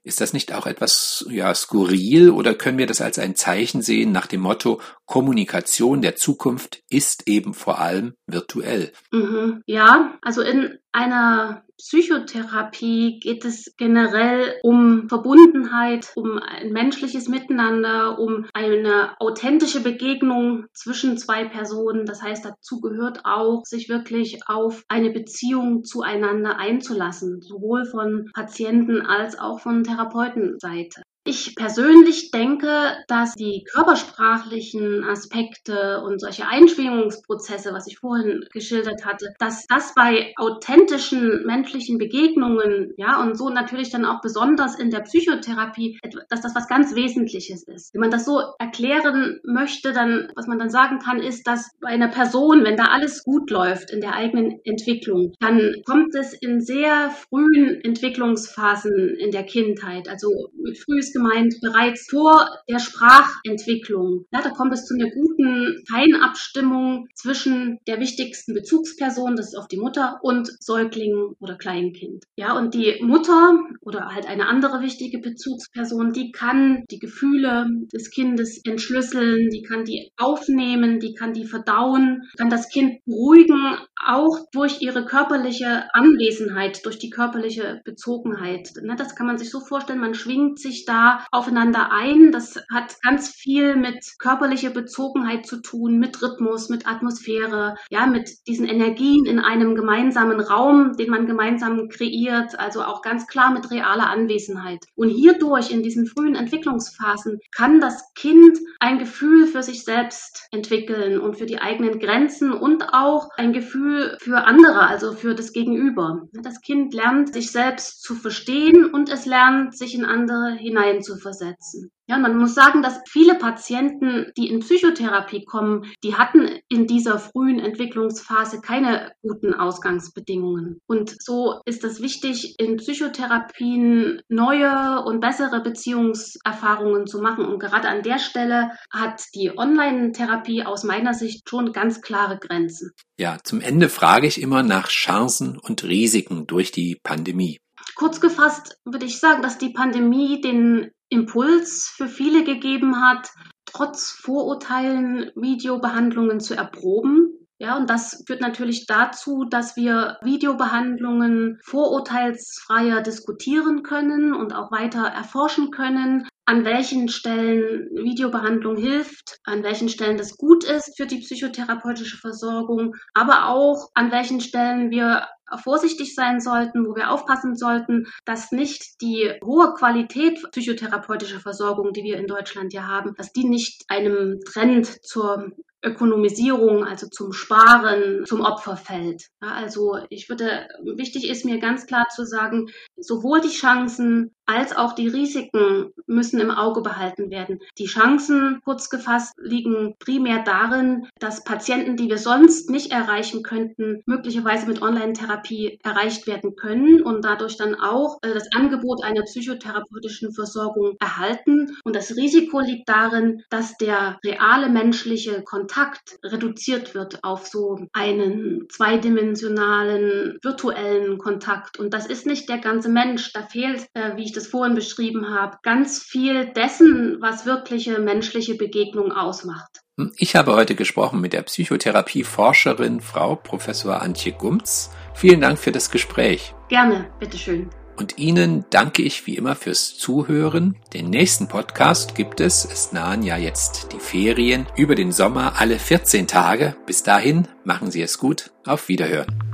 Ist 0.04 0.20
das 0.20 0.34
nicht 0.34 0.52
auch 0.52 0.66
etwas 0.66 1.26
ja, 1.30 1.54
skurril 1.54 2.28
oder 2.28 2.54
können 2.54 2.76
wir 2.76 2.86
das 2.86 3.00
als 3.00 3.18
ein 3.18 3.34
Zeichen 3.34 3.80
sehen 3.80 4.12
nach 4.12 4.26
dem 4.26 4.42
Motto, 4.42 4.80
Kommunikation 5.06 6.02
der 6.02 6.14
Zukunft 6.14 6.82
ist 6.90 7.26
eben 7.26 7.54
vor 7.54 7.80
allem 7.80 8.14
virtuell? 8.26 8.92
Mhm. 9.10 9.62
Ja, 9.66 10.18
also 10.20 10.42
in 10.42 10.78
einer 10.92 11.64
Psychotherapie 11.78 13.20
geht 13.20 13.44
es 13.44 13.74
generell 13.76 14.54
um 14.62 15.08
Verbundenheit, 15.08 16.12
um 16.16 16.38
ein 16.38 16.72
menschliches 16.72 17.28
Miteinander, 17.28 18.18
um 18.18 18.46
eine 18.52 19.14
authentische 19.20 19.80
Begegnung 19.80 20.66
zwischen 20.72 21.18
zwei 21.18 21.44
Personen. 21.44 22.06
Das 22.06 22.22
heißt, 22.22 22.44
dazu 22.44 22.80
gehört 22.80 23.20
auch, 23.24 23.62
sich 23.64 23.88
wirklich 23.88 24.40
auf 24.46 24.84
eine 24.88 25.10
Beziehung 25.10 25.84
zueinander 25.84 26.58
einzulassen, 26.58 27.42
sowohl 27.42 27.84
von 27.84 28.30
Patienten 28.34 29.00
als 29.02 29.38
auch 29.38 29.60
von 29.60 29.84
Therapeutenseite. 29.84 31.03
Ich 31.26 31.54
persönlich 31.56 32.32
denke, 32.32 32.68
dass 33.08 33.34
die 33.34 33.64
körpersprachlichen 33.72 35.04
Aspekte 35.04 36.02
und 36.02 36.20
solche 36.20 36.46
Einschwingungsprozesse, 36.46 37.72
was 37.72 37.86
ich 37.86 37.96
vorhin 37.96 38.44
geschildert 38.52 39.06
hatte, 39.06 39.32
dass 39.38 39.66
das 39.66 39.94
bei 39.94 40.34
authentischen 40.36 41.46
menschlichen 41.46 41.96
Begegnungen, 41.96 42.92
ja, 42.98 43.22
und 43.22 43.38
so 43.38 43.48
natürlich 43.48 43.88
dann 43.88 44.04
auch 44.04 44.20
besonders 44.20 44.78
in 44.78 44.90
der 44.90 45.00
Psychotherapie, 45.00 45.98
dass 46.28 46.42
das 46.42 46.54
was 46.54 46.68
ganz 46.68 46.94
Wesentliches 46.94 47.62
ist. 47.62 47.94
Wenn 47.94 48.02
man 48.02 48.10
das 48.10 48.26
so 48.26 48.42
erklären 48.58 49.40
möchte, 49.44 49.94
dann, 49.94 50.30
was 50.36 50.46
man 50.46 50.58
dann 50.58 50.68
sagen 50.68 50.98
kann, 50.98 51.22
ist, 51.22 51.46
dass 51.46 51.70
bei 51.80 51.88
einer 51.88 52.08
Person, 52.08 52.64
wenn 52.64 52.76
da 52.76 52.84
alles 52.84 53.24
gut 53.24 53.48
läuft 53.48 53.90
in 53.90 54.02
der 54.02 54.12
eigenen 54.12 54.60
Entwicklung, 54.64 55.32
dann 55.40 55.76
kommt 55.86 56.14
es 56.14 56.34
in 56.34 56.60
sehr 56.60 57.08
frühen 57.30 57.80
Entwicklungsphasen 57.82 59.16
in 59.18 59.30
der 59.30 59.44
Kindheit, 59.44 60.06
also 60.06 60.50
mit 60.62 60.76
frühes 60.76 61.13
gemeint, 61.14 61.54
bereits 61.62 62.08
vor 62.10 62.48
der 62.68 62.78
Sprachentwicklung. 62.78 64.26
Ja, 64.32 64.42
da 64.42 64.50
kommt 64.50 64.74
es 64.74 64.84
zu 64.84 64.94
einer 64.94 65.10
guten 65.10 65.82
Feinabstimmung 65.88 67.06
zwischen 67.14 67.78
der 67.86 68.00
wichtigsten 68.00 68.52
Bezugsperson, 68.52 69.36
das 69.36 69.48
ist 69.48 69.56
oft 69.56 69.72
die 69.72 69.78
Mutter, 69.78 70.18
und 70.22 70.50
Säugling 70.60 71.34
oder 71.38 71.56
Kleinkind. 71.56 72.24
Ja, 72.36 72.56
und 72.58 72.74
die 72.74 72.96
Mutter 73.00 73.58
oder 73.80 74.08
halt 74.14 74.26
eine 74.26 74.46
andere 74.48 74.82
wichtige 74.82 75.18
Bezugsperson, 75.18 76.12
die 76.12 76.32
kann 76.32 76.84
die 76.90 76.98
Gefühle 76.98 77.66
des 77.92 78.10
Kindes 78.10 78.60
entschlüsseln, 78.64 79.50
die 79.50 79.62
kann 79.62 79.84
die 79.84 80.10
aufnehmen, 80.16 81.00
die 81.00 81.14
kann 81.14 81.32
die 81.32 81.46
verdauen, 81.46 82.22
kann 82.36 82.50
das 82.50 82.68
Kind 82.68 83.04
beruhigen, 83.04 83.78
auch 84.04 84.38
durch 84.52 84.82
ihre 84.82 85.04
körperliche 85.04 85.84
Anwesenheit, 85.94 86.84
durch 86.84 86.98
die 86.98 87.10
körperliche 87.10 87.80
Bezogenheit. 87.84 88.70
Ne, 88.82 88.96
das 88.96 89.14
kann 89.14 89.26
man 89.26 89.38
sich 89.38 89.50
so 89.50 89.60
vorstellen, 89.60 90.00
man 90.00 90.14
schwingt 90.14 90.58
sich 90.58 90.84
da 90.84 91.03
aufeinander 91.30 91.92
ein. 91.92 92.32
Das 92.32 92.56
hat 92.72 92.96
ganz 93.02 93.28
viel 93.28 93.76
mit 93.76 94.14
körperlicher 94.18 94.70
Bezogenheit 94.70 95.46
zu 95.46 95.60
tun, 95.60 95.98
mit 95.98 96.20
Rhythmus, 96.22 96.68
mit 96.68 96.86
Atmosphäre, 96.86 97.76
ja, 97.90 98.06
mit 98.06 98.30
diesen 98.46 98.66
Energien 98.66 99.26
in 99.26 99.38
einem 99.38 99.74
gemeinsamen 99.74 100.40
Raum, 100.40 100.96
den 100.96 101.10
man 101.10 101.26
gemeinsam 101.26 101.88
kreiert, 101.88 102.58
also 102.58 102.82
auch 102.82 103.02
ganz 103.02 103.26
klar 103.26 103.52
mit 103.52 103.70
realer 103.70 104.08
Anwesenheit. 104.08 104.84
Und 104.94 105.08
hierdurch 105.08 105.70
in 105.70 105.82
diesen 105.82 106.06
frühen 106.06 106.34
Entwicklungsphasen 106.34 107.40
kann 107.54 107.80
das 107.80 108.12
Kind 108.14 108.58
ein 108.80 108.98
Gefühl 108.98 109.46
für 109.46 109.62
sich 109.62 109.84
selbst 109.84 110.48
entwickeln 110.50 111.20
und 111.20 111.36
für 111.36 111.46
die 111.46 111.58
eigenen 111.58 111.98
Grenzen 111.98 112.52
und 112.52 112.84
auch 112.92 113.28
ein 113.36 113.52
Gefühl 113.52 114.16
für 114.20 114.44
andere, 114.44 114.86
also 114.86 115.12
für 115.12 115.34
das 115.34 115.52
Gegenüber. 115.52 116.28
Das 116.32 116.60
Kind 116.60 116.94
lernt 116.94 117.32
sich 117.32 117.50
selbst 117.52 118.02
zu 118.02 118.14
verstehen 118.14 118.86
und 118.86 119.10
es 119.10 119.26
lernt 119.26 119.76
sich 119.76 119.94
in 119.94 120.04
andere 120.04 120.54
hinein 120.54 120.93
zu 121.02 121.16
versetzen. 121.16 121.90
Ja, 122.06 122.18
man 122.18 122.36
muss 122.36 122.54
sagen, 122.54 122.82
dass 122.82 123.00
viele 123.08 123.34
Patienten, 123.36 124.30
die 124.36 124.48
in 124.48 124.60
Psychotherapie 124.60 125.44
kommen, 125.44 125.90
die 126.02 126.14
hatten 126.16 126.60
in 126.68 126.86
dieser 126.86 127.18
frühen 127.18 127.58
Entwicklungsphase 127.58 128.60
keine 128.60 129.12
guten 129.22 129.54
Ausgangsbedingungen. 129.54 130.80
Und 130.86 131.16
so 131.18 131.60
ist 131.64 131.82
es 131.82 132.02
wichtig, 132.02 132.56
in 132.58 132.76
Psychotherapien 132.76 134.20
neue 134.28 135.02
und 135.04 135.20
bessere 135.20 135.62
Beziehungserfahrungen 135.62 137.06
zu 137.06 137.20
machen. 137.22 137.46
Und 137.46 137.58
gerade 137.58 137.88
an 137.88 138.02
der 138.02 138.18
Stelle 138.18 138.72
hat 138.92 139.22
die 139.34 139.56
Online-Therapie 139.56 140.64
aus 140.64 140.84
meiner 140.84 141.14
Sicht 141.14 141.48
schon 141.48 141.72
ganz 141.72 142.02
klare 142.02 142.38
Grenzen. 142.38 142.90
Ja, 143.18 143.38
zum 143.42 143.62
Ende 143.62 143.88
frage 143.88 144.26
ich 144.26 144.42
immer 144.42 144.62
nach 144.62 144.88
Chancen 144.88 145.58
und 145.58 145.84
Risiken 145.84 146.46
durch 146.46 146.70
die 146.70 147.00
Pandemie. 147.02 147.60
Kurz 147.96 148.20
gefasst 148.20 148.78
würde 148.84 149.06
ich 149.06 149.20
sagen, 149.20 149.42
dass 149.42 149.58
die 149.58 149.72
Pandemie 149.72 150.40
den 150.40 150.90
Impuls 151.08 151.92
für 151.96 152.08
viele 152.08 152.44
gegeben 152.44 153.00
hat, 153.00 153.30
trotz 153.66 154.10
Vorurteilen 154.10 155.30
Videobehandlungen 155.34 156.40
zu 156.40 156.54
erproben. 156.54 157.30
Ja, 157.58 157.76
und 157.76 157.88
das 157.88 158.24
führt 158.26 158.40
natürlich 158.40 158.86
dazu, 158.86 159.44
dass 159.44 159.76
wir 159.76 160.18
Videobehandlungen 160.22 161.60
vorurteilsfreier 161.64 163.00
diskutieren 163.00 163.84
können 163.84 164.34
und 164.34 164.52
auch 164.52 164.72
weiter 164.72 165.06
erforschen 165.06 165.70
können, 165.70 166.26
an 166.46 166.64
welchen 166.64 167.08
Stellen 167.08 167.88
Videobehandlung 167.94 168.76
hilft, 168.76 169.38
an 169.44 169.62
welchen 169.62 169.88
Stellen 169.88 170.18
das 170.18 170.36
gut 170.36 170.64
ist 170.64 170.96
für 170.96 171.06
die 171.06 171.20
psychotherapeutische 171.20 172.18
Versorgung, 172.18 172.96
aber 173.14 173.48
auch 173.48 173.88
an 173.94 174.10
welchen 174.10 174.40
Stellen 174.40 174.90
wir 174.90 175.26
vorsichtig 175.62 176.14
sein 176.14 176.40
sollten, 176.40 176.86
wo 176.86 176.94
wir 176.96 177.10
aufpassen 177.10 177.56
sollten, 177.56 178.06
dass 178.24 178.52
nicht 178.52 179.00
die 179.00 179.32
hohe 179.44 179.74
Qualität 179.74 180.40
psychotherapeutischer 180.52 181.40
Versorgung, 181.40 181.92
die 181.92 182.04
wir 182.04 182.18
in 182.18 182.26
Deutschland 182.26 182.72
ja 182.72 182.86
haben, 182.86 183.14
dass 183.16 183.32
die 183.32 183.44
nicht 183.44 183.84
einem 183.88 184.40
Trend 184.44 184.86
zur 185.04 185.52
Ökonomisierung, 185.84 186.84
also 186.84 187.06
zum 187.08 187.32
Sparen, 187.32 188.24
zum 188.24 188.40
Opfer 188.40 188.76
fällt. 188.76 189.28
Ja, 189.42 189.50
also 189.52 189.98
ich 190.08 190.28
würde, 190.28 190.66
wichtig 190.82 191.28
ist 191.28 191.44
mir 191.44 191.58
ganz 191.58 191.86
klar 191.86 192.08
zu 192.08 192.24
sagen, 192.24 192.70
sowohl 192.96 193.40
die 193.42 193.48
Chancen 193.48 194.34
als 194.46 194.76
auch 194.76 194.94
die 194.94 195.08
Risiken 195.08 195.92
müssen 196.06 196.40
im 196.40 196.50
Auge 196.50 196.82
behalten 196.82 197.30
werden. 197.30 197.60
Die 197.78 197.86
Chancen, 197.86 198.60
kurz 198.64 198.90
gefasst, 198.90 199.34
liegen 199.38 199.94
primär 199.98 200.42
darin, 200.44 201.06
dass 201.18 201.44
Patienten, 201.44 201.96
die 201.96 202.08
wir 202.08 202.18
sonst 202.18 202.70
nicht 202.70 202.92
erreichen 202.92 203.42
könnten, 203.42 204.02
möglicherweise 204.06 204.66
mit 204.66 204.82
Online-Therapie 204.82 205.78
erreicht 205.82 206.26
werden 206.26 206.56
können 206.56 207.02
und 207.02 207.24
dadurch 207.24 207.56
dann 207.56 207.74
auch 207.74 208.18
äh, 208.22 208.34
das 208.34 208.52
Angebot 208.54 209.02
einer 209.02 209.22
psychotherapeutischen 209.22 210.32
Versorgung 210.32 210.96
erhalten. 211.00 211.76
Und 211.84 211.96
das 211.96 212.16
Risiko 212.16 212.60
liegt 212.60 212.88
darin, 212.88 213.42
dass 213.50 213.76
der 213.78 214.18
reale 214.24 214.68
menschliche 214.68 215.42
Kontakt 215.42 216.18
reduziert 216.22 216.94
wird 216.94 217.24
auf 217.24 217.46
so 217.46 217.78
einen 217.92 218.66
zweidimensionalen 218.70 220.38
virtuellen 220.42 221.18
Kontakt. 221.18 221.78
Und 221.78 221.94
das 221.94 222.06
ist 222.06 222.26
nicht 222.26 222.48
der 222.48 222.58
ganze 222.58 222.88
Mensch. 222.88 223.32
Da 223.32 223.42
fehlt, 223.42 223.86
äh, 223.94 224.16
wie 224.16 224.24
ich 224.24 224.33
das 224.36 224.46
vorhin 224.46 224.74
beschrieben 224.74 225.30
habe, 225.30 225.56
ganz 225.62 226.02
viel 226.02 226.46
dessen, 226.52 227.18
was 227.20 227.46
wirkliche 227.46 227.98
menschliche 227.98 228.54
Begegnung 228.54 229.12
ausmacht. 229.12 229.80
Ich 230.16 230.34
habe 230.34 230.54
heute 230.54 230.74
gesprochen 230.74 231.20
mit 231.20 231.32
der 231.32 231.42
Psychotherapieforscherin 231.42 233.00
Frau 233.00 233.36
Professor 233.36 234.02
Antje 234.02 234.32
Gumz. 234.32 234.90
Vielen 235.14 235.40
Dank 235.40 235.58
für 235.58 235.72
das 235.72 235.90
Gespräch. 235.90 236.54
Gerne, 236.68 237.06
bitteschön. 237.20 237.70
Und 237.96 238.18
Ihnen 238.18 238.64
danke 238.70 239.02
ich 239.02 239.26
wie 239.26 239.36
immer 239.36 239.54
fürs 239.54 239.96
Zuhören. 239.96 240.76
Den 240.92 241.10
nächsten 241.10 241.46
Podcast 241.46 242.16
gibt 242.16 242.40
es, 242.40 242.64
es 242.64 242.92
nahen 242.92 243.22
ja 243.22 243.36
jetzt 243.36 243.92
die 243.92 244.00
Ferien, 244.00 244.66
über 244.76 244.96
den 244.96 245.12
Sommer 245.12 245.60
alle 245.60 245.78
14 245.78 246.26
Tage. 246.26 246.76
Bis 246.86 247.04
dahin, 247.04 247.46
machen 247.62 247.92
Sie 247.92 248.02
es 248.02 248.18
gut. 248.18 248.50
Auf 248.66 248.88
Wiederhören. 248.88 249.53